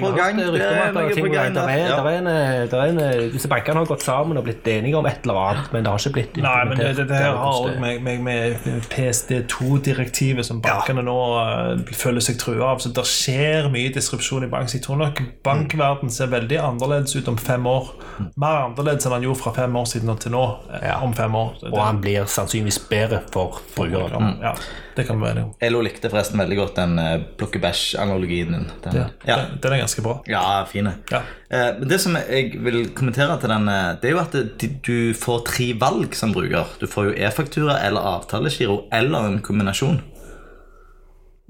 på 0.00 0.12
gang. 0.16 0.38
det 0.40 0.46
er 0.46 0.92
på 1.20 1.30
ja. 1.76 3.30
Disse 3.34 3.48
bankene 3.50 3.82
har 3.82 3.86
gått 3.90 4.02
sammen 4.06 4.38
og 4.40 4.44
blitt 4.46 4.66
enige 4.70 4.96
om 4.96 5.06
et 5.06 5.20
eller 5.26 5.40
annet, 5.44 5.72
men 5.74 5.84
det 5.84 5.92
har 5.92 5.98
ikke 6.00 6.14
blitt 6.16 6.40
Nei, 6.40 6.64
men 6.70 6.78
det, 6.78 6.88
det, 6.96 7.06
det 7.10 7.16
her 7.20 7.36
har 7.36 7.58
òg 7.60 7.76
med, 7.82 8.00
med, 8.02 8.20
med 8.24 8.86
PSD2-direktivet 8.94 10.46
som 10.46 10.60
bankene 10.64 11.02
nå 11.06 11.16
uh, 11.36 11.92
føler 11.96 12.24
seg 12.24 12.38
trua 12.40 12.72
av. 12.72 12.80
Så 12.82 12.92
det 12.96 13.04
skjer 13.08 13.68
mye 13.72 13.92
disrupsjon 13.94 14.46
i 14.46 14.50
bank. 14.52 14.70
Så 14.70 14.78
jeg 14.78 14.84
tror 14.86 15.00
nok 15.02 15.20
bankverden 15.46 16.12
ser 16.12 16.30
veldig 16.32 16.60
annerledes 16.62 17.16
ut 17.18 17.28
om 17.30 17.38
fem 17.40 17.66
år. 17.70 17.92
Mer 18.40 18.64
annerledes 18.66 19.06
enn 19.08 19.16
han 19.16 19.26
gjorde 19.26 19.42
fra 19.42 19.54
fem 19.56 19.76
år 19.80 19.88
siden 19.90 20.12
og 20.14 20.20
til 20.24 20.34
nå. 20.36 20.44
eh, 20.72 20.86
Ja. 20.90 20.96
Om 21.04 21.12
fem 21.14 21.34
år. 21.34 21.52
Det, 21.60 21.70
Og 21.72 21.80
han 21.84 22.00
blir 22.02 22.24
sannsynligvis 22.26 22.78
bedre 22.90 23.20
for 23.32 23.49
brukeren. 23.76 24.38
ja, 24.42 24.54
det 24.96 25.06
kan 25.06 25.16
vi 25.18 25.22
være 25.24 25.30
enige 25.36 25.44
om. 25.44 25.54
Elo 25.60 25.80
likte 25.82 26.10
forresten 26.10 26.38
veldig 26.38 26.56
godt 26.56 26.76
den 26.76 26.98
uh, 26.98 27.22
plukke 27.38 27.58
bæsj-analogien 27.60 28.52
din. 28.52 28.66
Den, 28.84 28.94
Ja, 28.96 29.06
ja. 29.26 29.36
Den, 29.36 29.58
den 29.62 29.72
er 29.72 29.78
ganske 29.78 30.02
bra. 30.02 30.22
ja, 30.28 30.64
fine. 30.64 30.94
Ja. 31.10 31.18
Uh, 31.52 31.80
men 31.80 31.88
det 31.88 32.00
som 32.00 32.16
jeg 32.16 32.52
vil 32.64 32.90
kommentere 32.94 33.38
til 33.40 33.48
den, 33.48 33.68
eh, 33.68 33.96
det 34.02 34.10
er 34.10 34.14
jo 34.14 34.18
at 34.22 34.32
det- 34.32 34.82
du 34.86 35.12
får 35.14 35.44
tre 35.46 35.72
valg 35.80 36.14
som 36.14 36.32
bruker. 36.32 36.64
Du 36.80 36.86
får 36.86 37.04
jo 37.10 37.12
e-faktura 37.16 37.78
eller 37.86 38.00
avtalegiro 38.00 38.84
eller 38.92 39.26
en 39.26 39.38
kombinasjon. 39.40 40.00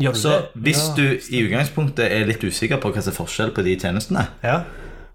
Gjør 0.00 0.12
Så 0.16 0.28
det? 0.28 0.62
hvis 0.64 0.80
du 0.96 1.02
i 1.36 1.42
utgangspunktet 1.44 2.06
er 2.10 2.24
litt 2.26 2.40
usikker 2.44 2.78
på 2.80 2.88
hva 2.92 3.02
som 3.02 3.12
er 3.12 3.16
forskjell 3.18 3.50
på 3.52 3.62
de 3.66 3.74
tjenestene, 3.76 4.26
Ja. 4.42 4.62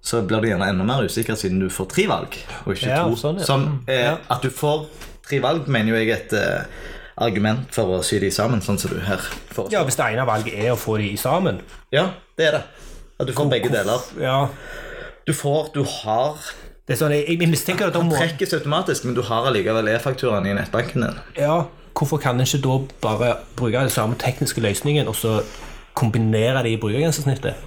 så 0.01 0.21
blir 0.27 0.41
du 0.41 0.47
gjerne 0.51 0.67
enda 0.69 0.83
mer 0.85 1.01
usikker 1.07 1.33
siden 1.35 1.59
du 1.59 1.69
får 1.69 1.87
tre 1.89 2.05
valg, 2.07 2.35
og 2.67 2.75
ikke 2.75 2.87
Ja, 2.91 3.03
to. 3.07 3.15
sånn, 3.15 3.39
ja. 3.39 3.45
Som, 3.45 3.83
eh, 3.87 4.15
At 4.29 4.41
du 4.43 4.49
får 4.49 4.85
tre 5.29 5.41
valg, 5.43 5.69
mener 5.71 5.93
jo 5.93 6.01
jeg 6.01 6.11
er 6.11 6.21
et 6.23 6.35
uh, 6.37 6.91
argument 7.25 7.69
for 7.73 7.97
å 7.97 8.01
sy 8.05 8.19
de 8.23 8.31
sammen, 8.33 8.61
sånn 8.63 8.79
som 8.81 8.91
du 8.91 8.99
her 9.05 9.21
foreslår. 9.53 9.71
ja, 9.73 9.83
hvis 9.87 9.97
det 9.99 10.09
ene 10.13 10.27
valget 10.27 10.57
er 10.57 10.73
å 10.73 10.79
få 10.79 10.97
de 11.01 11.13
sammen. 11.19 11.61
Ja, 11.95 12.09
det 12.37 12.49
er 12.49 12.59
det. 12.59 12.63
At 13.19 13.29
du 13.29 13.33
får 13.35 13.49
begge 13.51 13.71
deler. 13.71 14.03
Ja. 14.19 14.39
Du 15.25 15.33
får, 15.33 15.71
du 15.73 15.81
har 15.87 16.37
Det 16.85 16.93
er 16.93 16.99
sånn, 16.99 17.13
jeg, 17.15 17.39
jeg 17.41 17.49
mistenker 17.49 17.89
at 17.89 17.95
må 17.97 18.13
Trekkes 18.13 18.51
automatisk, 18.59 19.07
men 19.07 19.15
du 19.17 19.23
har 19.25 19.47
allikevel 19.49 19.87
e-fakturaen 19.89 20.45
i 20.45 20.51
nettbanken 20.53 21.01
din. 21.01 21.15
Ja, 21.39 21.63
hvorfor 21.97 22.19
kan 22.21 22.37
en 22.37 22.45
ikke 22.45 22.59
da 22.61 22.75
bare 23.01 23.29
bruke 23.57 23.79
den 23.79 23.89
samme 23.89 24.19
tekniske 24.21 24.61
løsningen 24.61 25.09
og 25.09 25.15
så 25.17 25.39
kombinere 25.97 26.61
det 26.61 26.75
i 26.75 26.77
brukergrensesnittet? 26.77 27.57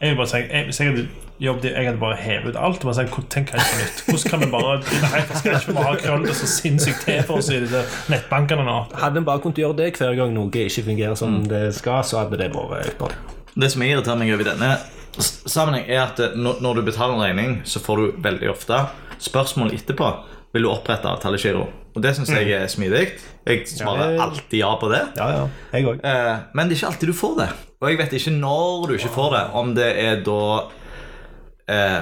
Jeg 0.00 0.10
vil 0.10 0.18
bare 0.18 0.32
si, 0.32 0.42
jeg, 0.82 1.06
hvis 1.38 1.44
jeg 1.44 1.52
hadde 1.52 1.62
jobbet 1.62 1.64
i- 1.64 1.74
jeg 1.76 1.86
hadde 1.86 1.98
bare 2.00 2.16
hevet 2.16 2.48
ut 2.48 2.56
alt 2.56 2.76
og 2.76 2.82
bare 2.82 2.94
sagt, 2.94 3.10
"Hvor- 3.10 3.28
tenk 3.28 3.50
helt 3.50 3.62
på 3.62 3.76
nytt. 3.82 4.02
Hvordan 4.06 4.30
kan 4.30 4.40
vi 4.40 4.46
bare 4.46 4.78
Nei, 5.12 5.20
skal 5.34 5.52
ikke 5.60 5.74
bare 5.74 5.84
ha 5.84 5.96
krøll 5.96 6.26
det 6.26 6.34
så 6.36 6.46
sinnssykt 6.46 7.04
til 7.04 7.22
for 7.22 7.36
oss 7.36 7.50
i 7.50 7.60
disse 7.60 7.82
nettbankene 8.08 8.64
nå? 8.64 8.76
Hadde 8.96 9.16
en 9.18 9.24
bare 9.24 9.38
kunnet 9.40 9.56
gjøre 9.56 9.76
det 9.76 9.92
hver 9.98 10.16
gang 10.16 10.32
noe 10.34 10.50
ikke 10.50 10.84
fungerer 10.84 11.16
som 11.16 11.42
det 11.48 11.74
skal, 11.74 12.02
så 12.02 12.18
hadde 12.24 12.38
det 12.38 12.52
vært 12.52 12.86
ypperlig. 12.94 13.16
Det 13.58 13.70
som 13.72 13.82
irriterer 13.82 14.16
meg 14.18 14.32
over 14.34 14.44
denne 14.44 14.78
sammenheng, 15.18 15.88
er 15.88 16.02
at 16.02 16.20
eh, 16.20 16.34
når, 16.36 16.74
du 16.74 16.82
betaler 16.82 17.14
en 17.14 17.20
regning, 17.24 17.60
så 17.64 17.80
får 17.80 17.96
du 17.96 18.12
veldig 18.22 18.50
ofte 18.50 18.86
spørsmål 19.20 19.72
etterpå. 19.72 20.10
Vil 20.52 20.62
du 20.62 20.70
opprette 20.70 21.04
avtalegiro? 21.08 21.66
Og 21.96 22.02
det 22.02 22.14
syns 22.16 22.28
jeg 22.28 22.50
er 22.52 22.66
smidig. 22.68 23.10
Jeg 23.46 23.62
svarer 23.68 24.14
Ja, 24.16 24.22
alltid 24.26 24.58
ja 24.58 24.74
på 24.76 24.88
det. 24.92 25.02
Ja, 25.16 25.28
ja. 25.32 25.48
Jeg 25.72 25.84
òg. 25.86 26.00
Eh, 26.04 26.38
Men 26.54 26.68
det 26.68 26.76
er 26.76 26.80
ikke 26.86 26.92
alltid 26.92 27.06
du 27.08 27.12
får 27.16 27.36
det. 27.40 27.48
Og 27.80 27.88
jeg 27.90 27.98
vet 27.98 28.12
ikke 28.12 28.32
når 28.40 28.86
du 28.88 28.94
ikke 28.96 29.12
får 29.14 29.30
det. 29.32 29.44
Om 29.54 29.74
det 29.74 29.90
er 30.04 30.16
da 30.24 30.40
eh, 31.68 32.00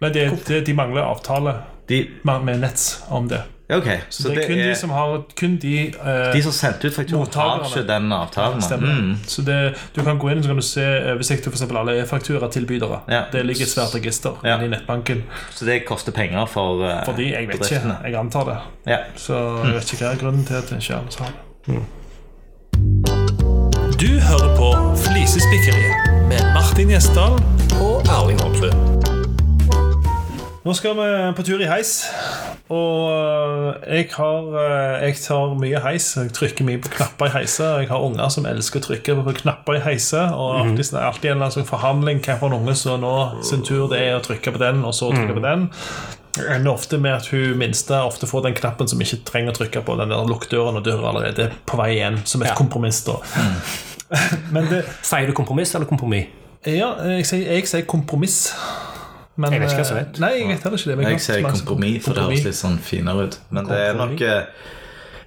Nei, 0.00 0.10
de, 0.12 0.28
det, 0.48 0.66
de 0.66 0.74
mangler 0.76 1.02
avtale 1.06 1.54
de, 1.88 2.06
med 2.24 2.58
Nets 2.60 3.04
om 3.08 3.28
det. 3.28 3.42
Okay, 3.68 3.96
Ok, 3.96 4.02
så 4.12 4.28
det 4.28 4.42
er 4.42 4.46
kun 4.48 4.58
de 4.58 4.74
som 4.76 4.90
har 4.90 5.22
Kun 5.40 5.56
de 5.56 5.86
eh, 5.88 6.32
de 6.34 6.42
som 6.44 6.52
sendte 6.52 6.88
ut 6.88 6.94
fakturaen, 6.94 7.30
har 7.32 7.64
ikke 7.64 7.86
den 7.88 8.12
avtalen. 8.12 8.60
Mm. 8.80 9.14
Så 9.26 9.42
det, 9.42 9.74
du 9.96 10.02
kan 10.04 10.18
gå 10.18 10.28
inn 10.28 10.38
og 10.38 10.44
så 10.44 10.50
kan 10.50 10.60
du 10.60 10.62
se 10.62 10.84
oversikt 11.14 11.48
over 11.48 11.78
alle 11.80 11.94
e-fakturatilbydere. 12.02 13.00
Ja. 13.08 13.22
Det 13.32 13.46
ligger 13.46 13.64
et 13.64 13.72
svært 13.72 13.94
register 13.96 14.36
Ja. 14.44 14.58
i 14.60 14.68
nettbanken. 14.68 15.24
Så 15.54 15.64
det 15.64 15.86
koster 15.88 16.12
penger 16.12 16.44
for 16.46 16.84
eh, 16.84 17.04
Fordi 17.04 17.32
jeg 17.32 17.48
vet 17.48 17.54
ikke. 17.70 17.96
Jeg 18.04 18.14
antar 18.14 18.44
det. 18.44 18.58
Ja. 18.92 18.98
Så 19.16 19.40
jeg 19.64 19.74
vet 19.74 19.92
ikke 19.92 20.04
hva 20.04 20.12
er 20.12 20.20
grunnen 20.20 20.44
til 20.44 20.54
at 20.60 20.68
det 20.68 20.82
ikke 20.82 20.94
alle 21.00 21.08
har 21.18 21.32
det. 21.32 21.80
Du 24.00 24.10
hører 24.20 24.56
på 24.58 24.74
Flisespikkeriet 25.06 26.13
med 26.34 26.54
Martin 26.54 26.88
Gjesdal 26.90 27.36
Og 27.80 28.02
Erling 28.10 28.40
Hopsrud. 28.42 28.74
Nå 30.64 30.72
skal 30.74 30.96
vi 30.96 31.08
på 31.36 31.44
tur 31.44 31.60
i 31.60 31.68
heis. 31.68 32.06
Og 32.72 33.12
øh, 33.12 33.74
jeg, 33.96 34.08
har, 34.16 34.46
øh, 34.62 35.02
jeg 35.04 35.18
tar 35.20 35.52
mye 35.60 35.82
heis. 35.84 36.06
Jeg 36.16 36.32
trykker 36.34 36.66
mye 36.66 36.80
på 36.82 36.90
knapper 36.96 37.28
i 37.28 37.34
heiser. 37.36 37.78
Jeg 37.84 37.90
har 37.92 38.02
unger 38.06 38.32
som 38.32 38.48
elsker 38.50 38.80
å 38.80 38.86
trykke 38.88 39.18
på 39.20 39.36
knapper 39.42 39.78
i 39.78 39.84
heiser. 39.84 40.32
Og 40.32 40.56
alltid, 40.62 40.82
det 40.88 40.98
er 41.02 41.06
alltid 41.10 41.30
en 41.36 41.46
sånn 41.58 41.68
forhandling 41.68 42.24
hvilken 42.24 42.58
unge 42.58 42.74
som 42.80 43.04
nå 43.04 43.14
sin 43.44 43.62
tur 43.66 43.86
det 43.92 44.00
er 44.08 44.18
å 44.18 44.24
trykke 44.24 44.56
på 44.56 44.64
den, 44.64 44.82
og 44.88 44.96
så 44.96 45.12
trykke 45.12 45.36
på 45.38 45.44
den. 45.44 45.68
Det 46.34 46.48
ender 46.56 46.72
ofte 46.72 46.98
med 46.98 47.14
at 47.20 47.28
hun 47.30 47.58
minste 47.60 48.00
ofte 48.02 48.26
får 48.26 48.48
den 48.48 48.56
knappen 48.58 48.88
som 48.90 49.04
ikke 49.04 49.20
trenger 49.28 49.52
å 49.52 49.60
trykke 49.60 49.84
på. 49.86 50.00
Den 50.00 50.10
der 50.16 50.26
lukkdøren 50.32 50.80
og 50.80 50.88
døra 50.88 51.12
allerede 51.12 51.50
er 51.50 51.58
på 51.68 51.78
vei 51.78 51.92
igjen, 52.00 52.22
som 52.26 52.42
et 52.42 52.48
Ja. 52.50 52.56
kompromiss. 52.58 53.04
da 53.04 53.20
Men 53.36 53.60
det 54.70 54.80
Sier 55.02 55.28
du 55.30 55.34
kompromiss 55.36 55.74
eller 55.74 55.88
kompromiss? 55.90 56.26
Ja, 56.64 56.94
jeg 57.04 57.26
sier, 57.28 57.44
jeg 57.52 57.68
sier 57.68 57.84
kompromiss. 57.88 58.54
Men, 59.36 59.52
Jeg 59.52 59.60
vet 59.64 59.72
ikke 59.72 59.82
hva 59.82 59.88
som 59.88 59.98
eh, 59.98 60.04
er. 60.04 60.20
Nei, 60.22 60.30
jeg 60.38 60.48
vet 60.48 60.64
heller 60.64 60.78
ikke 60.78 60.90
det. 60.90 60.96
men 61.00 61.08
Jeg 61.10 61.22
sier 61.24 61.48
kompromiss, 61.48 62.04
for 62.04 62.16
det 62.16 62.26
høres 62.28 62.44
litt 62.46 62.58
sånn 62.58 62.78
finere 62.78 63.26
ut. 63.26 63.40
Men 63.50 63.68
det 63.68 63.80
er 63.88 63.98
nok 63.98 64.22
eh, 64.24 64.70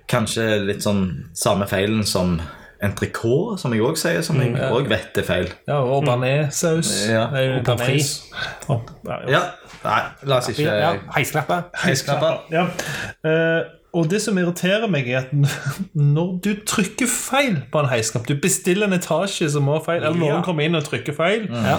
kanskje 0.09 0.45
litt 0.63 0.85
sånn 0.85 1.03
samme 1.37 1.67
feilen 1.69 2.05
som 2.07 2.37
entrecôte, 2.83 3.57
som 3.61 3.73
jeg 3.73 3.83
òg 3.83 3.97
sier, 3.99 4.21
som 4.25 4.39
jeg 4.41 4.53
òg 4.55 4.89
vet 4.89 5.17
er 5.17 5.25
feil. 5.27 5.47
Ja, 5.67 5.81
og 5.81 6.05
bearnéssaus. 6.07 6.93
Ja, 7.09 7.27
og 7.33 7.63
pommes. 7.67 8.11
Ja, 8.69 8.81
ja. 9.07 9.21
Ja, 9.33 9.45
Nei, 9.87 9.99
la 10.27 10.39
oss 10.41 10.49
ikke 10.51 10.65
Ja, 10.65 10.93
Heisklappe 11.15 11.57
Heisknapper. 11.83 12.39
Ja. 12.51 12.65
Eh, 13.23 13.59
og 13.93 14.09
det 14.11 14.19
som 14.21 14.37
irriterer 14.37 14.87
meg, 14.91 15.07
er 15.09 15.17
at 15.25 15.31
når 15.95 16.33
du 16.43 16.51
trykker 16.67 17.07
feil 17.09 17.61
på 17.71 17.79
en 17.81 17.87
heisknapp 17.89 18.27
Du 18.27 18.35
bestiller 18.41 18.85
en 18.89 18.93
etasje 18.97 19.47
som 19.49 19.63
må 19.65 19.77
ha 19.79 19.83
feil, 19.85 20.03
eller 20.03 20.17
noen 20.19 20.35
Ja. 20.39 20.41
kommer 20.45 20.63
inn 20.67 20.75
og 20.75 20.83
trykker 20.83 21.15
feil, 21.15 21.47
Ja. 21.49 21.77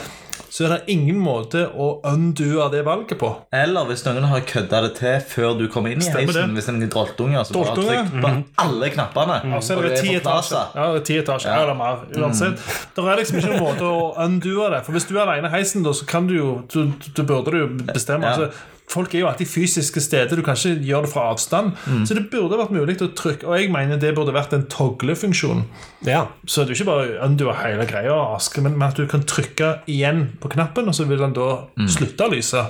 så 0.50 0.64
er 0.64 0.68
det 0.78 0.84
ingen 0.88 1.18
måte 1.20 1.66
å 1.76 2.00
undoe 2.08 2.70
det 2.72 2.80
valget 2.86 3.18
på. 3.20 3.28
Eller 3.52 3.84
hvis 3.84 4.04
noen 4.06 4.24
har 4.24 4.40
kødda 4.40 4.80
det 4.86 4.94
til 4.96 5.20
før 5.28 5.58
du 5.58 5.66
kommer 5.68 5.92
inn 5.92 6.00
i 6.00 6.08
heisen. 6.08 6.32
det. 6.34 6.56
Hvis 6.56 6.68
noen 6.72 6.88
droltunger 6.90 7.44
som 7.44 7.54
bare 7.60 7.74
har 7.74 7.76
trykt 7.76 8.22
på 8.22 8.44
alle 8.64 8.90
knappene. 8.90 9.36
Og 9.54 9.62
så 9.62 9.76
er 9.78 9.88
det 9.90 10.00
ti 10.00 10.14
er 10.14 10.20
etasjer. 10.22 10.74
Ja, 10.74 10.86
det 10.94 11.02
er 11.02 11.04
ti 11.04 11.18
etasjer 11.20 11.60
eller 11.62 11.74
mer. 11.74 12.00
Uansett. 12.16 12.56
Det 12.96 13.04
er 13.04 13.16
liksom 13.20 13.38
ikke 13.42 13.52
noen 13.52 13.66
måte 13.68 13.84
å 13.84 14.16
undoe 14.24 14.70
det. 14.70 14.84
For 14.86 14.92
hvis 14.96 15.06
du 15.08 15.14
er 15.18 15.26
alene 15.26 15.52
i 15.52 15.56
heisen, 15.58 15.82
da, 15.84 15.90
så 15.92 16.06
kan 16.06 16.26
du 16.26 16.34
jo 16.34 16.64
Du, 16.72 16.92
du 17.14 17.22
burde 17.22 17.52
jo 17.52 17.68
bestemme. 17.92 18.24
Ja. 18.24 18.32
Altså, 18.32 18.50
folk 18.88 19.14
er 19.14 19.22
jo 19.22 19.28
alltid 19.28 19.48
fysiske 19.50 20.00
steder. 20.02 20.38
Du 20.38 20.44
kan 20.46 20.56
ikke 20.56 20.78
gjøre 20.86 21.06
det 21.06 21.12
fra 21.12 21.26
avstand. 21.32 21.74
Så 22.08 22.16
det 22.16 22.26
burde 22.32 22.58
vært 22.60 22.72
mulig 22.74 22.96
å 23.04 23.10
trykke 23.16 23.46
Og 23.48 23.58
jeg 23.60 23.70
mener 23.72 24.00
det 24.00 24.14
burde 24.16 24.34
vært 24.36 24.54
en 24.56 24.64
toglefunksjon. 24.70 25.64
Ja. 26.06 26.26
Så 26.46 26.64
det 26.64 26.74
er 26.74 26.80
ikke 26.80 26.88
bare 26.90 27.18
undoer 27.26 27.58
hele 27.62 27.86
greia, 27.88 28.16
aske, 28.36 28.62
men, 28.64 28.78
at 28.82 28.98
du 28.98 29.06
kan 29.10 29.24
trykke 29.28 29.70
igjen 29.90 30.26
på 30.40 30.50
knappen, 30.54 30.88
og 30.88 30.96
så 30.96 31.08
vil 31.08 31.20
den 31.20 31.36
da 31.36 31.48
slutte 31.90 32.28
å 32.28 32.32
lyse. 32.32 32.64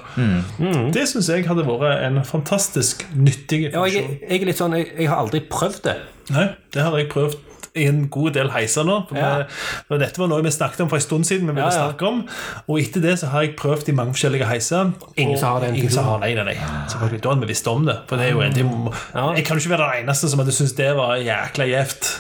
Det 0.95 1.07
syns 1.11 1.31
jeg 1.33 1.47
hadde 1.49 1.67
vært 1.69 2.07
en 2.09 2.23
fantastisk 2.27 3.05
nyttig 3.15 3.69
ja 3.69 3.85
jeg, 3.87 4.05
funksjon. 4.05 4.17
jeg 4.29 4.41
er 4.41 4.49
litt 4.49 4.63
sånn 4.63 4.79
jeg, 4.79 4.91
jeg 4.99 5.11
har 5.11 5.23
aldri 5.23 5.43
prøvd 5.51 5.85
det. 5.87 5.99
Nei, 6.35 6.49
det 6.75 6.85
har 6.85 6.97
jeg 6.99 7.09
prøvd 7.13 7.39
i 7.79 7.87
en 7.91 8.05
god 8.13 8.37
del 8.37 8.51
heiser 8.55 8.87
nå. 8.87 8.99
Ja. 9.17 9.31
vi, 9.89 9.99
dette 10.03 10.21
var 10.21 10.31
noe 10.31 10.45
vi 10.45 10.53
snakket 10.55 10.85
om 10.85 10.91
for 10.93 11.01
en 11.01 11.05
stund 11.07 11.29
siden. 11.29 11.49
vi 11.51 11.57
ville 11.57 11.73
snakke 11.75 12.07
om 12.09 12.23
Og 12.67 12.81
etter 12.81 13.05
det 13.05 13.17
så 13.23 13.31
har 13.33 13.47
jeg 13.47 13.57
prøvd 13.59 13.93
i 13.93 13.97
mange 13.99 14.15
forskjellige 14.17 14.49
heiser. 14.51 14.93
Ingen 15.17 15.39
som 15.41 15.55
har 15.55 15.67
den 15.67 15.79
Ingen 15.79 15.95
som 15.95 16.09
har, 16.09 16.23
nei, 16.23 16.33
nei, 16.39 16.47
nei. 16.53 16.57
Selvfølgelig, 16.91 17.23
Da 17.25 17.33
hadde 17.35 17.47
vi 17.47 17.53
visst 17.53 17.69
om 17.71 17.87
det. 17.89 17.99
For 18.09 18.21
det 18.21 18.31
er 18.31 18.37
jo 18.37 18.45
en. 18.47 18.57
Jeg 19.39 19.45
kan 19.47 19.59
jo 19.59 19.65
ikke 19.65 19.75
være 19.77 19.91
den 19.93 20.07
eneste 20.07 20.31
som 20.31 20.43
hadde 20.43 20.57
syntes 20.57 20.77
det 20.79 20.91
var 20.99 21.17
jækla 21.23 21.69
gjevt. 21.69 22.11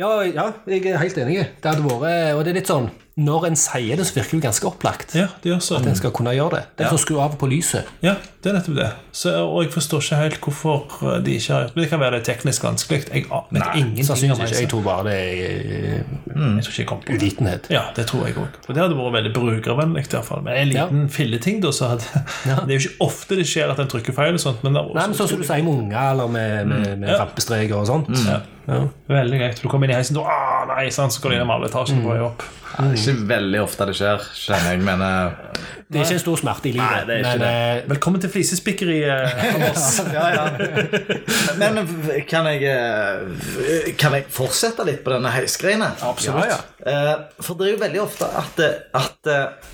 Ja, 0.00 0.10
ja, 0.26 0.48
jeg 0.66 0.86
er 0.90 0.98
helt 0.98 1.18
enig. 1.22 1.40
Det 1.62 1.70
hadde 1.70 1.84
vært 1.86 2.34
Og 2.34 2.44
det 2.44 2.54
er 2.54 2.62
litt 2.62 2.70
sånn 2.70 2.90
når 3.14 3.44
en 3.46 3.56
sier 3.58 3.94
det, 3.94 4.04
så 4.08 4.16
virker 4.16 4.40
det 4.40 4.42
ganske 4.48 4.66
opplagt. 4.66 5.12
Ja, 5.14 5.28
det 5.42 5.52
gjør 5.52 5.60
sånn. 5.62 5.84
At 5.84 5.92
en 5.92 5.98
skal 5.98 6.10
kunne 6.16 6.32
gjøre 6.34 6.56
det. 6.56 6.62
Det 6.74 6.82
er 6.82 6.90
for 6.90 6.98
å 6.98 7.02
skru 7.04 7.18
av 7.22 7.36
på 7.38 7.46
lyset. 7.46 7.86
Ja, 8.02 8.16
det 8.42 8.50
er 8.50 8.56
nettopp 8.56 8.74
det. 8.80 8.88
Så, 9.14 9.30
og 9.38 9.60
jeg 9.62 9.70
forstår 9.70 10.02
ikke 10.02 10.16
helt 10.18 10.38
hvorfor 10.42 11.20
de 11.22 11.36
ikke 11.38 11.54
har 11.54 11.68
Men 11.76 11.84
det 11.84 11.90
kan 11.92 12.00
være 12.02 12.18
det 12.18 12.22
er 12.24 12.26
teknisk 12.32 12.64
vanskelig. 12.66 13.04
Jeg 13.14 13.28
vet 13.30 13.78
ingenting 13.78 14.42
Jeg 14.50 14.70
tror 14.72 14.82
bare 14.82 15.04
det 15.06 15.14
er 15.14 16.02
mm, 16.10 16.56
Jeg 16.58 16.66
tror 16.66 16.72
ikke 16.72 16.82
jeg 16.82 16.88
kom 16.90 17.04
på 17.04 17.14
uvitenhet. 17.14 17.70
Ja, 17.70 17.84
det 17.94 18.08
tror 18.10 18.26
jeg 18.26 18.34
òg. 18.42 18.58
Og 18.66 18.72
det 18.74 18.82
hadde 18.82 18.98
vært 18.98 19.16
veldig 19.20 19.32
brukervennlig. 19.38 20.04
fall. 20.26 20.42
Men 20.42 20.58
en 20.58 20.72
liten 20.72 21.06
filleting, 21.14 21.62
da, 21.62 21.70
så 21.70 21.92
hadde 21.94 22.24
Det 22.66 22.74
er 22.74 22.74
jo 22.74 22.82
ikke 22.88 23.06
ofte 23.06 23.38
det 23.38 23.46
skjer 23.46 23.70
at 23.70 23.78
en 23.78 23.94
trykker 23.94 24.16
feil 24.16 24.34
og 24.34 24.42
sånt, 24.42 24.66
men 24.66 24.74
det 24.74 24.82
Nei, 24.90 25.06
men 25.06 25.14
Sånn 25.14 25.30
som 25.30 25.38
du 25.38 25.46
sier 25.46 25.62
med 25.62 25.78
unger, 25.86 26.10
eller 26.10 26.34
med, 26.34 26.66
med, 26.74 26.90
med 26.98 27.14
Ja. 27.14 27.20
rampestreker 27.22 27.78
og 27.78 27.86
sånt. 27.86 28.10
Ja. 28.26 28.42
Veldig 28.66 29.38
greit. 29.40 29.58
Du 29.62 29.68
kommer 29.68 29.86
inn 29.88 29.92
i 29.94 29.98
heisen, 29.98 30.16
og 30.20 30.28
ah, 30.30 30.64
nei, 30.70 30.86
sant, 30.94 31.12
så 31.12 31.20
går 31.20 31.34
du 31.34 31.36
gjennom 31.36 31.50
alle 31.56 31.68
etasjene 31.68 32.04
på 32.04 32.12
vei 32.14 32.20
opp. 32.24 32.44
Det 32.74 32.88
er 32.88 32.94
ikke 32.98 33.26
veldig 33.30 33.58
ofte 33.62 33.86
det 33.86 33.92
skjer, 33.94 34.22
kjenner 34.34 34.72
jeg, 34.72 34.80
men 34.82 35.02
eh, 35.06 35.66
Det 35.86 36.00
er 36.00 36.06
ikke 36.08 36.16
en 36.16 36.22
stor 36.24 36.40
smerte 36.40 36.66
i 36.70 36.72
livet. 36.74 36.90
Nei, 36.90 37.04
det 37.06 37.14
er 37.14 37.20
ikke 37.20 37.34
men, 37.38 37.44
eh, 37.50 37.84
Velkommen 37.92 38.22
til 38.24 38.32
flisespikkeriet. 38.34 39.44
Anders. 39.52 39.84
ja, 40.16 40.24
ja. 40.34 40.46
Men 41.60 41.78
kan 42.30 42.48
jeg, 42.50 42.64
eh, 42.72 43.92
kan 44.00 44.16
jeg 44.18 44.26
fortsette 44.34 44.86
litt 44.88 45.04
på 45.06 45.14
denne 45.14 45.30
heisgreiene? 45.36 45.92
Absolutt. 46.10 46.50
Ja, 46.54 46.60
Eh, 46.84 47.14
For 47.40 47.56
det 47.56 47.64
er 47.68 47.72
jo 47.76 47.78
veldig 47.80 48.00
ofte 48.02 48.26
at, 48.36 48.58
at 48.98 49.28
eh, 49.32 49.70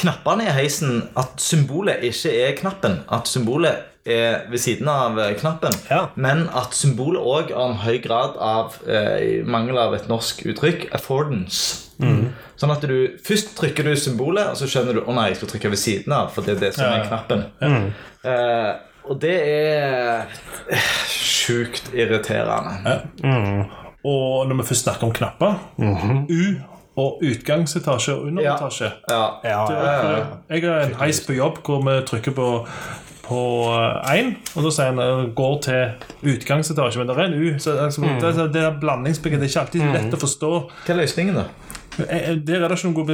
knappene 0.00 0.46
i 0.46 0.52
heisen 0.56 1.02
At 1.20 1.42
symbolet 1.44 2.00
ikke 2.08 2.32
er 2.46 2.54
knappen. 2.56 3.00
At 3.12 3.28
symbolet 3.28 3.97
er 4.08 4.46
ved 4.50 4.58
siden 4.62 4.88
av 4.88 5.18
eh, 5.20 5.34
knappen. 5.38 5.72
Ja. 5.90 6.08
Men 6.16 6.46
at 6.56 6.74
symbolet 6.76 7.20
òg 7.22 7.52
har 7.54 7.70
en 7.70 7.78
høy 7.84 7.98
grad 8.04 8.36
av, 8.40 8.78
eh, 8.88 9.44
mangel 9.44 9.78
av 9.78 9.94
et 9.94 10.08
norsk 10.10 10.42
uttrykk, 10.48 10.88
affordance. 10.96 11.84
Sånn 12.58 12.70
at 12.70 12.82
du 12.86 13.16
Først 13.26 13.56
trykker 13.58 13.84
du 13.88 13.94
symbolet, 13.98 14.52
og 14.52 14.56
så 14.60 14.66
skjønner 14.70 14.94
du 14.94 15.00
å 15.02 15.14
nei, 15.14 15.28
jeg 15.32 15.40
skal 15.40 15.48
trykke 15.54 15.70
ved 15.74 15.80
siden 15.82 16.12
av. 16.14 16.28
For 16.34 16.42
det 16.46 16.56
er 16.56 16.60
det 16.66 16.74
som 16.76 16.84
Ja, 16.86 16.98
er 17.00 17.06
knappen. 17.08 17.44
knappen. 17.58 17.92
Eh, 18.24 18.72
og 19.08 19.20
det 19.20 19.34
er 19.40 20.26
eh, 20.70 20.88
sjukt 21.10 21.90
irriterende. 21.94 22.98
Og 24.04 24.46
når 24.48 24.60
vi 24.60 24.66
først 24.70 24.84
snakker 24.86 25.08
om 25.08 25.12
knapper 25.16 25.58
U 25.78 26.42
og 26.98 27.20
utgangsetasje 27.22 28.14
og 28.14 28.26
underetasje. 28.30 28.88
Ja. 29.10 29.24
ja, 29.44 29.58
Det 29.68 29.76
ja, 29.78 30.24
Jeg 30.50 30.62
har 30.66 30.80
en 30.86 30.94
heis 31.02 31.20
på 31.26 31.36
jobb 31.36 31.60
hvor 31.66 31.82
vi 31.86 31.94
trykker 32.06 32.34
på 32.34 32.48
på 33.28 33.40
én, 34.14 34.34
og 34.56 34.64
da 34.64 34.70
sier 34.74 34.90
han 34.92 34.98
eh, 35.04 35.24
går 35.36 35.56
til 35.68 36.32
utgangsetasje, 36.34 36.98
men 37.02 37.08
det 37.10 37.16
er 37.16 37.24
en 37.28 37.34
U. 37.38 37.58
Så 37.60 37.74
altså, 37.78 38.00
det, 38.02 38.30
er- 38.34 38.52
det 38.54 38.62
er 38.64 38.78
blandingsbygget. 38.80 39.40
Det 39.40 39.48
er 39.48 39.52
ikke 39.52 39.64
alltid 39.66 39.90
lett 39.98 40.16
å 40.16 40.22
forstå. 40.24 40.52
Hva 40.86 40.94
er 40.94 41.00
løsningen, 41.02 41.34
da? 41.42 41.44
Eh, 41.98 42.04
eh, 42.30 42.34
Der 42.46 42.62
er 42.62 42.68
det 42.70 42.76
ikke 42.78 42.88
noen 42.88 42.94
god, 42.94 43.08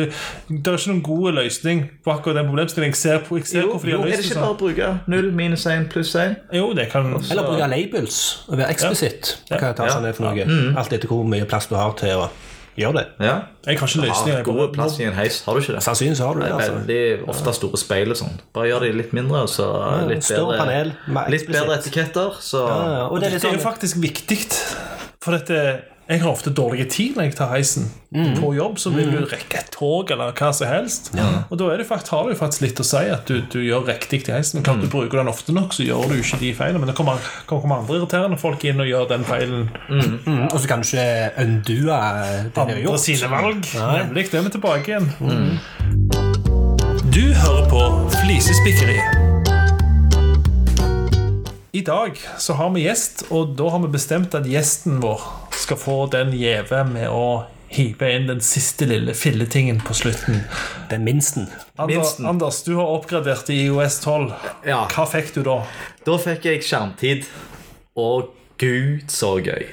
det 0.48 0.68
er 0.68 0.78
ikke 0.78 0.90
noen 0.92 1.02
god 1.06 1.32
løsning 1.38 1.78
på 2.04 2.12
akkurat 2.12 2.36
den 2.40 2.48
problemstillingen. 2.50 2.92
Jeg 2.94 3.00
ser, 3.00 3.22
på, 3.28 3.38
jeg 3.40 3.46
ser 3.48 3.62
Jo, 3.62 3.70
hvorfor 3.72 3.86
de 3.88 3.92
har 3.94 4.00
er 4.00 4.04
det 4.04 4.12
Er 4.12 4.22
det 4.22 4.30
ikke 4.30 4.40
bare 4.42 4.54
å 4.54 4.58
bruke 4.60 4.90
0 5.14 5.30
minus 5.42 5.66
1 5.66 5.86
pluss 5.94 6.14
1? 6.20 6.34
Jo, 6.52 6.66
det 6.76 6.88
kan 6.92 7.06
Eller 7.30 7.46
bruke 7.48 7.68
labels 7.72 8.18
og 8.48 8.58
være 8.60 8.74
eksplisitt. 8.76 9.30
Hva 9.48 9.70
etasjen 9.72 10.04
er 10.10 10.12
for 10.18 10.28
noe. 10.28 10.74
Alt 10.76 10.92
etter 10.92 11.08
hvor 11.08 11.24
mye 11.24 11.48
plass 11.48 11.70
du 11.72 11.78
har 11.80 11.96
til 11.96 12.26
å 12.26 12.28
gjøre 12.78 12.96
det. 12.98 13.04
Ja. 13.22 13.34
Jeg 13.64 13.78
har 13.78 13.88
ikke 13.88 14.02
løsninger. 14.04 14.36
Har 14.40 14.46
gode 14.46 14.66
plass 14.74 14.98
i 14.98 15.06
en 15.06 15.16
heis, 15.16 15.40
har 15.46 15.56
du 15.56 15.62
ikke 15.62 15.76
det? 15.76 15.82
Sannsynligvis 15.86 16.22
har 16.24 16.34
du 16.34 16.42
det. 16.42 16.48
Det 16.48 16.54
altså. 16.58 16.74
veldig 16.78 17.28
ofte 17.34 17.54
store 17.60 17.80
speil 17.80 18.14
og 18.14 18.20
sånn. 18.20 18.36
Bare 18.56 18.70
gjør 18.70 18.86
de 18.86 18.92
litt 18.98 19.14
mindre, 19.16 19.44
og 19.46 19.52
så 19.52 19.68
litt 20.10 20.26
bedre, 20.26 20.58
panel, 20.60 20.92
litt 21.32 21.48
bedre 21.50 21.78
etiketter, 21.78 22.38
så 22.44 22.66
Ja, 22.66 23.06
og 23.08 23.20
det 23.20 23.30
er 23.30 23.38
Det 23.38 23.42
er 23.44 23.52
jo 23.52 23.58
sånn 23.58 23.64
faktisk 23.64 24.02
viktig. 24.02 24.40
For 25.24 25.38
dette, 25.38 25.60
jeg 26.08 26.20
har 26.20 26.28
ofte 26.30 26.50
dårlig 26.52 26.84
tid 26.92 27.14
når 27.16 27.22
jeg 27.30 27.34
tar 27.38 27.48
heisen 27.54 27.86
på 28.38 28.50
jobb. 28.54 28.76
Så 28.78 28.90
vil 28.92 29.08
du 29.10 29.22
rekke 29.30 29.56
et 29.62 29.70
tog 29.72 30.10
eller 30.12 30.34
hva 30.36 30.50
som 30.52 30.68
helst. 30.68 31.10
Og 31.50 31.56
da 31.58 31.70
er 31.72 31.80
det 31.80 31.86
faktisk, 31.88 32.12
har 32.12 32.26
det 32.28 32.34
jo 32.34 32.40
faktisk 32.42 32.64
litt 32.66 32.82
å 32.82 32.86
si 32.86 33.02
at 33.14 33.24
du, 33.30 33.38
du 33.50 33.58
gjør 33.64 33.86
riktig 33.88 34.20
til 34.26 34.34
heisen. 34.36 34.58
Men 34.60 34.66
klart 34.68 34.82
du 34.84 34.90
bruker 34.92 35.22
den 35.22 35.32
ofte 35.32 35.54
nok, 35.56 35.72
så 35.72 35.86
gjør 35.86 36.12
du 36.12 36.16
ikke 36.20 36.40
de 36.42 36.52
feilene. 36.58 36.82
Men 36.84 36.92
det 36.92 36.96
kommer, 36.98 37.24
kommer 37.48 37.64
komme 37.64 37.80
andre 37.80 37.98
irriterende 38.02 38.38
folk 38.42 38.64
inn 38.68 38.84
og 38.84 38.90
gjør 38.92 39.08
den 39.14 39.24
feilen. 39.28 39.68
mm, 39.88 40.48
Og 40.52 40.58
så 40.60 40.68
kan 40.68 40.84
du 40.84 40.90
ikke 40.92 41.08
undue 41.46 41.80
det 41.80 41.88
de 41.88 42.60
har 42.60 42.68
Andre 42.68 42.80
gjort. 42.84 43.00
sine 43.08 43.30
valg. 43.32 43.64
Nemlig. 43.74 44.28
Det 44.30 44.40
er 44.40 44.48
vi 44.50 44.54
tilbake 44.58 44.92
igjen. 44.92 45.08
Du 47.14 47.22
hører 47.32 47.68
på 47.70 47.84
Flisespikkeriet. 48.20 49.23
I 51.74 51.80
dag 51.80 52.18
så 52.38 52.54
har 52.54 52.70
vi 52.70 52.84
gjest, 52.84 53.24
og 53.34 53.56
da 53.58 53.66
har 53.74 53.80
vi 53.82 53.88
bestemt 53.90 54.34
at 54.38 54.44
gjesten 54.46 55.00
vår 55.02 55.24
skal 55.58 55.80
få 55.82 55.96
den 56.12 56.30
gjeve 56.38 56.84
med 56.86 57.08
å 57.10 57.48
hive 57.74 58.12
inn 58.14 58.28
den 58.28 58.44
siste 58.46 58.86
lille 58.86 59.10
filletingen 59.18 59.80
på 59.82 59.96
slutten. 59.98 60.44
Den 60.92 61.02
minsten. 61.02 61.48
Minsten. 61.82 62.30
Anders, 62.30 62.62
du 62.62 62.76
har 62.78 62.94
oppgradert 62.94 63.50
i 63.50 63.64
IOS 63.64 63.98
12. 64.04 64.30
Ja. 64.70 64.84
Hva 64.94 65.08
fikk 65.16 65.34
du 65.34 65.42
da? 65.50 65.58
Da 66.06 66.20
fikk 66.22 66.46
jeg 66.46 66.62
skjermtid. 66.62 67.26
Og 67.98 68.30
gud, 68.62 69.10
så 69.10 69.34
gøy. 69.42 69.66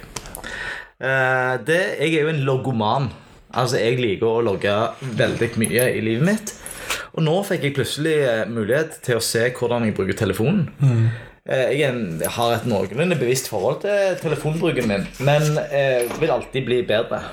Eh, 1.05 1.55
det, 1.69 1.81
jeg 2.01 2.15
er 2.15 2.25
jo 2.25 2.33
en 2.33 2.45
logoman. 2.49 3.11
Altså, 3.53 3.77
jeg 3.77 4.01
liker 4.01 4.39
å 4.39 4.45
logge 4.49 4.73
veldig 5.21 5.53
mye 5.61 5.91
i 5.93 6.01
livet 6.09 6.31
mitt. 6.33 6.59
Og 7.13 7.21
nå 7.29 7.41
fikk 7.45 7.69
jeg 7.69 7.77
plutselig 7.77 8.21
eh, 8.25 8.47
mulighet 8.49 9.03
til 9.05 9.21
å 9.21 9.27
se 9.33 9.51
hvordan 9.53 9.85
jeg 9.85 10.01
bruker 10.01 10.25
telefonen. 10.25 10.71
Eh, 10.81 11.27
Jeg 11.45 11.81
er 11.81 11.89
en, 11.89 12.21
har 12.21 12.51
et 12.53 12.67
noenlunde 12.69 13.17
bevisst 13.17 13.47
forhold 13.49 13.79
til 13.81 14.19
telefonbruken 14.21 14.85
min, 14.87 15.07
men 15.25 15.57
eh, 15.73 16.05
vil 16.21 16.33
alltid 16.35 16.67
bli 16.67 16.81
bedre. 16.85 17.23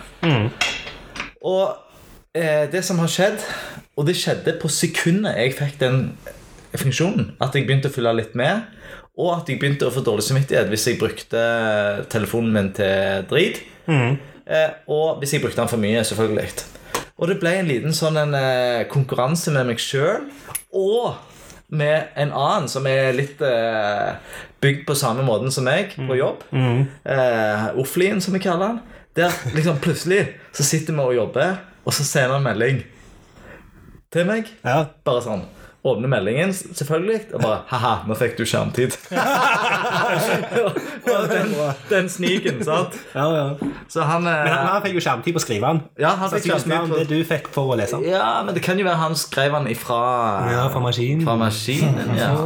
Og 1.45 1.77
eh, 2.35 2.65
det 2.73 2.81
som 2.87 2.99
har 3.03 3.11
skjedd, 3.13 3.45
og 3.99 4.07
det 4.09 4.17
skjedde 4.17 4.57
på 4.63 4.71
sekundet 4.73 5.37
jeg 5.37 5.53
fikk 5.59 5.77
den 5.83 6.01
funksjonen, 6.73 7.35
at 7.43 7.55
jeg 7.57 7.67
begynte 7.69 7.93
å 7.93 7.95
følge 7.95 8.17
litt 8.23 8.35
med, 8.39 8.65
og 9.19 9.33
at 9.35 9.49
jeg 9.51 9.59
begynte 9.61 9.89
å 9.89 9.93
få 9.93 10.01
dårlig 10.07 10.25
samvittighet 10.29 10.69
hvis 10.71 10.89
jeg 10.89 10.99
brukte 11.01 11.45
telefonen 12.13 12.53
min 12.55 12.73
til 12.77 13.25
drit. 13.31 13.61
Eh, 14.49 14.71
og 14.89 15.19
hvis 15.21 15.35
jeg 15.37 15.43
brukte 15.45 15.61
den 15.61 15.71
for 15.71 15.83
mye, 15.83 16.05
selvfølgelig. 16.07 16.49
Og 17.19 17.29
det 17.29 17.41
ble 17.43 17.57
en 17.59 17.69
liten 17.69 17.93
sånn 17.97 18.17
en, 18.17 18.35
eh, 18.39 18.87
konkurranse 18.89 19.51
med 19.53 19.67
meg 19.67 19.83
sjøl 19.83 20.29
og 20.73 21.19
med 21.69 22.09
en 22.17 22.33
annen 22.33 22.69
som 22.73 22.87
er 22.89 23.13
litt 23.17 23.43
eh, 23.45 24.15
bygd 24.63 24.87
på 24.89 24.97
samme 24.97 25.25
måten 25.27 25.53
som 25.53 25.67
meg 25.69 25.93
på 25.99 26.17
jobb. 26.17 26.47
Eh, 26.53 27.67
Offlien, 27.81 28.23
som 28.25 28.35
vi 28.37 28.41
kaller 28.45 28.73
han. 28.73 28.81
Der 29.19 29.35
liksom 29.55 29.81
plutselig 29.83 30.23
så 30.55 30.65
sitter 30.65 30.97
vi 30.97 31.05
og 31.05 31.15
jobber, 31.17 31.59
og 31.85 31.95
så 31.97 32.07
sender 32.07 32.39
han 32.39 32.47
melding 32.47 32.83
til 34.15 34.29
meg. 34.29 34.49
Ja. 34.65 34.85
Bare 35.05 35.25
sånn 35.25 35.45
Åpne 35.87 36.09
meldingen, 36.11 36.51
selvfølgelig, 36.53 37.21
og 37.35 37.43
bare 37.43 37.59
Ha-ha, 37.71 37.93
nå 38.09 38.15
fikk 38.19 38.33
du 38.41 38.43
skjermtid. 38.49 38.97
Og 41.09 41.29
den, 41.31 41.53
den 41.89 42.09
sniken, 42.11 42.59
sant? 42.67 42.97
Ja, 43.15 43.27
ja. 43.31 43.45
Så 43.89 44.03
han, 44.03 44.27
eh, 44.27 44.43
Men 44.43 44.53
han, 44.53 44.67
han 44.73 44.83
fikk 44.83 44.99
jo 44.99 45.05
skjermtid 45.05 45.37
på 45.37 45.41
å 45.41 45.45
skrive 45.45 45.71
den. 45.71 45.81
Ja, 46.03 46.11
han 46.19 46.33
fikk 46.35 46.49
skjermtid 46.49 46.91
på... 46.91 46.99
det 46.99 47.07
du 47.13 47.23
fikk 47.31 47.47
for 47.55 47.71
å 47.73 47.79
lese 47.79 47.95
den. 47.95 48.11
Ja, 48.11 48.43
men 48.43 48.59
det 48.59 48.65
kan 48.67 48.81
jo 48.81 48.89
være 48.89 49.01
han 49.05 49.15
skrev 49.19 49.55
han 49.55 49.71
ifra 49.71 50.01
Ja, 50.51 50.67
fra 50.75 50.83
maskinen. 50.83 51.23
Fra 51.29 51.39
maskinen, 51.41 52.15
ja. 52.19 52.35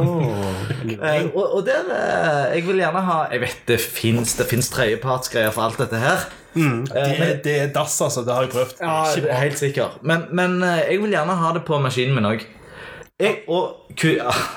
Eh, 0.83 1.25
og, 1.31 1.57
og 1.57 1.61
der 1.65 1.87
eh, 1.95 2.55
Jeg 2.57 2.65
vil 2.67 2.81
gjerne 2.81 3.01
ha 3.07 3.15
Jeg 3.31 3.41
vet 3.41 3.61
det 3.69 3.77
fins 3.81 4.35
tredjepartsgreier 4.73 5.51
for 5.55 5.65
alt 5.65 5.79
dette 5.79 5.99
her. 5.99 6.25
Det, 6.53 7.29
det 7.45 7.53
er 7.63 7.71
dass, 7.73 7.95
altså. 8.03 8.21
Det 8.25 8.33
har 8.35 8.45
jeg 8.45 8.53
prøvd. 8.53 8.81
Ja, 8.83 9.37
helt 9.39 9.57
sikker. 9.59 9.97
Men, 10.05 10.27
men 10.31 10.59
eh, 10.63 10.83
jeg 10.91 11.01
vil 11.01 11.15
gjerne 11.15 11.37
ha 11.39 11.53
det 11.55 11.63
på 11.67 11.79
maskinen 11.81 12.19
min 12.19 12.29
òg. 12.29 12.45
Og 13.21 13.93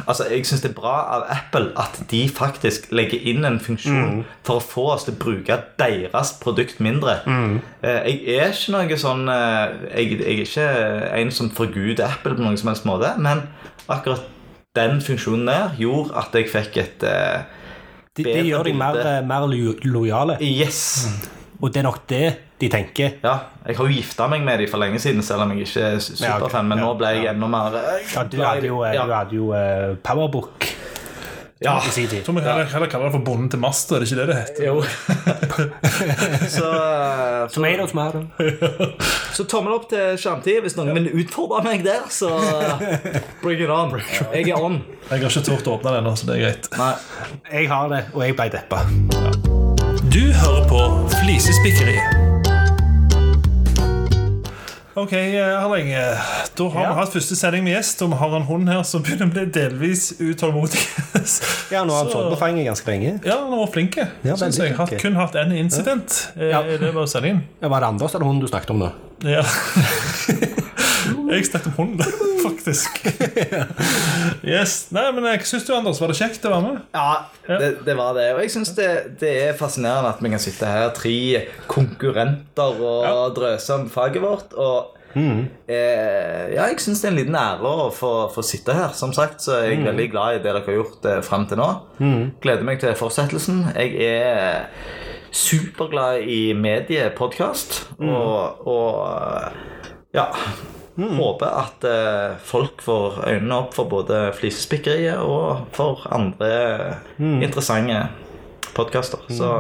altså, 0.09 0.25
jeg 0.31 0.47
syns 0.49 0.63
det 0.65 0.71
er 0.71 0.77
bra 0.79 0.95
av 1.17 1.27
Apple 1.29 1.75
at 1.77 1.99
de 2.11 2.23
faktisk 2.33 2.89
legger 2.91 3.21
inn 3.29 3.45
en 3.45 3.59
funksjon 3.61 4.23
for 4.47 4.57
å 4.57 4.65
få 4.65 4.87
oss 4.95 5.05
til 5.05 5.13
å 5.13 5.21
bruke 5.21 5.59
deres 5.79 6.33
produkt 6.41 6.81
mindre. 6.81 7.19
Mm. 7.27 7.59
Jeg 7.85 8.23
er 8.39 8.55
ikke 8.57 8.73
noe 8.73 8.99
sånn 9.01 9.29
eh, 9.29 9.77
jeg, 9.93 10.17
jeg 10.23 10.39
er 10.39 10.43
ikke 10.47 10.71
en 11.21 11.35
som 11.37 11.53
forguder 11.53 12.09
Apple 12.09 12.33
på 12.39 12.47
noen 12.47 12.57
som 12.57 12.73
helst 12.73 12.89
måte, 12.89 13.13
men 13.21 13.45
akkurat 13.93 14.25
den 14.77 15.03
funksjonen 15.05 15.47
der 15.53 15.77
gjorde 15.81 16.17
at 16.21 16.35
jeg 16.37 16.51
fikk 16.53 16.81
et 16.81 17.07
eh, 17.07 17.45
De, 18.17 18.25
de 18.25 18.43
gjør 18.49 18.71
deg 18.71 18.77
mer, 18.81 19.03
mer 19.29 19.45
lojale. 19.85 20.39
Yes! 20.41 21.05
Og 21.61 21.69
det 21.73 21.83
er 21.83 21.89
nok 21.91 22.03
det 22.09 22.27
de 22.61 22.69
tenker. 22.73 23.19
Ja, 23.23 23.35
jeg 23.67 23.77
har 23.77 23.85
jo 23.85 23.93
gifta 23.93 24.27
meg 24.33 24.41
med 24.47 24.59
dem 24.63 24.69
for 24.73 24.81
lenge 24.81 24.97
siden, 25.03 25.21
selv 25.23 25.45
om 25.45 25.51
jeg 25.53 25.67
ikke 25.67 25.83
er 25.85 25.99
Ja, 25.99 26.01
superfan. 26.01 26.69
Men 26.71 26.79
Ja, 26.81 26.85
nå 26.87 26.95
ble 26.97 27.11
jeg 27.13 27.25
ja. 27.27 27.33
enda 27.35 27.47
mer 27.53 27.75
eh, 27.77 28.07
Ja, 28.15 28.23
du 28.25 28.39
hadde 28.41 28.67
jo, 28.71 28.79
Ja. 28.85 29.05
du 29.05 29.13
hadde 29.13 29.37
jo 29.37 29.51
uh, 29.53 29.97
Powerbook 30.03 30.65
Ja. 31.61 31.75
i 31.85 31.91
sin 31.91 32.09
tid. 32.09 32.23
Tror 32.25 32.35
vi 32.37 32.41
heller, 32.45 32.65
heller 32.65 32.87
kaller 32.93 33.07
det 33.11 33.13
for 33.17 33.25
Bonden 33.25 33.49
til 33.53 33.59
masta. 33.61 33.97
Er 33.97 34.01
det 34.05 34.09
ikke 34.13 34.21
det 34.21 34.27
det 34.29 34.37
heter? 34.37 34.65
Jo. 34.67 34.83
så, 36.57 36.67
eh, 36.73 37.49
så, 37.49 37.55
Tomato, 37.55 37.87
tomato. 37.87 38.23
så 39.37 39.45
tommel 39.49 39.73
opp 39.77 39.89
til 39.93 40.17
skjermtid. 40.21 40.61
Hvis 40.65 40.77
noen 40.77 40.93
vil 40.97 41.09
utfordre 41.25 41.63
meg 41.65 41.85
der, 41.85 42.05
så 42.13 42.29
bring 43.43 43.61
it 43.61 43.69
on. 43.73 43.97
Jeg 44.33 44.49
er 44.53 44.61
on. 44.61 44.81
Jeg 45.11 45.21
har 45.21 45.29
ikke 45.31 45.45
turt 45.49 45.69
å 45.69 45.77
åpne 45.79 45.93
den 45.97 46.05
ennå, 46.05 46.17
så 46.17 46.29
det 46.29 46.37
er 46.39 46.45
greit. 46.47 46.71
Nei. 46.77 46.93
Jeg 47.53 47.69
har 47.73 47.89
det, 47.93 48.05
og 48.15 48.25
jeg 48.25 48.37
ble 48.37 48.49
deppa. 48.57 48.85
Du 50.13 50.23
hører 50.33 50.65
på 50.71 50.85
Flisespikkeriet. 51.19 52.26
Ok, 54.97 55.13
Erling. 55.13 55.91
eh, 55.93 56.19
Da 56.57 56.69
har 56.69 56.83
Ja. 56.83 56.89
vi 56.95 57.01
hatt 57.01 57.13
første 57.13 57.37
sending 57.37 57.65
med 57.65 57.75
gjest, 57.77 58.01
og 58.03 58.11
vi 58.11 58.17
har 58.17 58.37
en 58.37 58.43
hund 58.43 58.69
her 58.69 58.83
som 58.83 59.03
begynner 59.03 59.27
å 59.27 59.33
bli 59.33 59.45
delvis 59.47 60.13
utålmodig. 60.19 60.81
Ja, 61.71 61.83
nå 61.85 61.91
har 61.93 62.05
han 62.05 62.13
Så- 62.13 62.31
på 62.31 62.39
fanget 62.39 62.65
ganske 62.67 62.87
lenge. 62.87 63.21
Ja, 63.27 63.37
han 63.41 63.51
var 63.59 63.67
flink. 63.67 63.97
Ja, 63.97 64.07
jeg. 64.25 64.77
Har 64.77 64.87
kun 64.87 65.15
hatt 65.17 65.35
én 65.35 65.53
incident 65.59 66.31
eh, 66.39 66.49
Ja. 66.49 66.63
i 66.63 66.79
løpet 66.79 66.97
av 66.97 67.07
sendingen. 67.07 67.43
Ja, 67.61 67.69
Var 67.69 67.81
det 67.81 67.87
Anders 67.89 68.15
eller 68.15 68.25
hun 68.27 68.41
du 68.41 68.47
snakket 68.47 68.71
om 68.71 68.79
nå? 68.79 68.93
Ja. 69.25 69.43
Jeg 71.27 71.47
snakket 71.47 71.67
om 71.67 71.73
hunden, 71.77 72.13
faktisk. 72.47 72.99
Yes. 74.47 74.89
Nei, 74.95 75.05
men 75.15 75.27
eh, 75.27 75.37
Hva 75.39 75.47
syns 75.49 75.67
du, 75.67 75.73
Anders? 75.77 76.01
Var 76.03 76.11
det 76.13 76.19
kjekt 76.19 76.47
å 76.49 76.53
være 76.53 76.65
med? 76.65 76.81
Ja, 76.95 77.13
det, 77.47 77.71
det 77.87 77.97
var 77.99 78.17
det. 78.19 78.27
Og 78.35 78.43
jeg 78.43 78.53
syns 78.55 78.73
det, 78.79 78.89
det 79.21 79.33
er 79.49 79.57
fascinerende 79.59 80.13
at 80.15 80.23
vi 80.23 80.33
kan 80.33 80.43
sitte 80.43 80.71
her, 80.71 80.91
tre 80.97 81.15
konkurrenter, 81.71 82.83
og 82.83 83.35
drøse 83.39 83.79
om 83.79 83.89
faget 83.93 84.23
vårt. 84.23 84.55
Og 84.59 84.93
eh, 85.17 86.45
ja, 86.57 86.67
jeg 86.69 86.79
syns 86.83 87.03
det 87.03 87.11
er 87.11 87.15
en 87.15 87.21
liten 87.21 87.39
ære 87.41 87.75
å 87.87 87.89
få, 87.95 88.13
få 88.35 88.47
sitte 88.47 88.75
her. 88.77 88.95
Som 88.99 89.15
sagt 89.17 89.43
så 89.47 89.59
er 89.61 89.73
jeg 89.73 89.87
veldig 89.87 90.11
glad 90.15 90.39
i 90.39 90.43
det 90.43 90.47
dere 90.51 90.65
har 90.67 90.79
gjort 90.81 91.11
eh, 91.11 91.23
fram 91.27 91.47
til 91.51 91.63
nå. 91.63 91.71
Gleder 92.45 92.67
meg 92.67 92.83
til 92.83 92.95
fortsettelsen. 92.99 93.65
Jeg 93.75 93.99
er 94.11 94.71
superglad 95.37 96.25
i 96.25 96.41
mediepodkast, 96.57 97.83
og, 98.01 98.67
og 98.67 100.17
ja 100.17 100.31
Håper 100.97 101.51
at 101.61 101.85
eh, 101.85 102.37
folk 102.41 102.81
får 102.81 103.19
øynene 103.29 103.59
opp 103.59 103.75
for 103.77 103.85
både 103.85 104.31
flisespikkeriet 104.33 105.21
og 105.21 105.67
for 105.77 106.07
andre 106.09 106.97
interessante 107.21 107.99
podkaster. 108.73 109.21
Så 109.29 109.51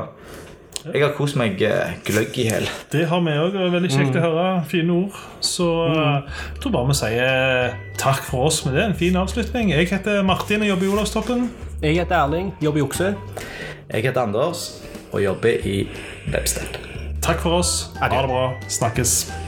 jeg 0.87 1.03
har 1.03 1.13
kost 1.19 1.37
meg 1.37 1.61
eh, 1.67 1.99
gløgg 2.07 2.41
i 2.41 2.49
hjel. 2.49 2.71
Det 2.93 3.05
har 3.11 3.21
vi 3.27 3.37
òg. 3.37 3.61
Veldig 3.75 3.93
kjekt 3.93 4.17
å 4.17 4.25
høre. 4.25 4.47
Fine 4.71 4.97
ord. 4.97 5.21
Så 5.45 5.69
mm. 5.69 6.01
jeg 6.01 6.65
tror 6.65 6.77
bare 6.79 6.91
vi 6.93 6.99
sier 7.03 7.79
takk 8.01 8.25
for 8.25 8.49
oss 8.49 8.63
med 8.65 8.79
det. 8.79 8.89
En 8.89 8.99
fin 9.05 9.21
avslutning. 9.21 9.75
Jeg 9.77 9.93
heter 9.93 10.25
Martin 10.25 10.65
og 10.65 10.73
jobber 10.73 10.89
i 10.89 10.93
Olavstoppen. 10.97 11.49
Jeg 11.85 12.01
heter 12.01 12.17
Erling, 12.23 12.53
jobber 12.65 12.81
i 12.81 12.89
Okse. 12.89 13.13
Jeg 13.91 14.09
heter 14.09 14.25
Anders 14.25 14.71
og 15.13 15.25
jobber 15.25 15.67
i 15.67 15.89
Webstep. 16.35 16.79
Takk 17.23 17.41
for 17.43 17.59
oss. 17.59 17.91
Ha 18.01 18.09
det 18.09 18.29
bra. 18.29 18.53
Snakkes. 18.69 19.46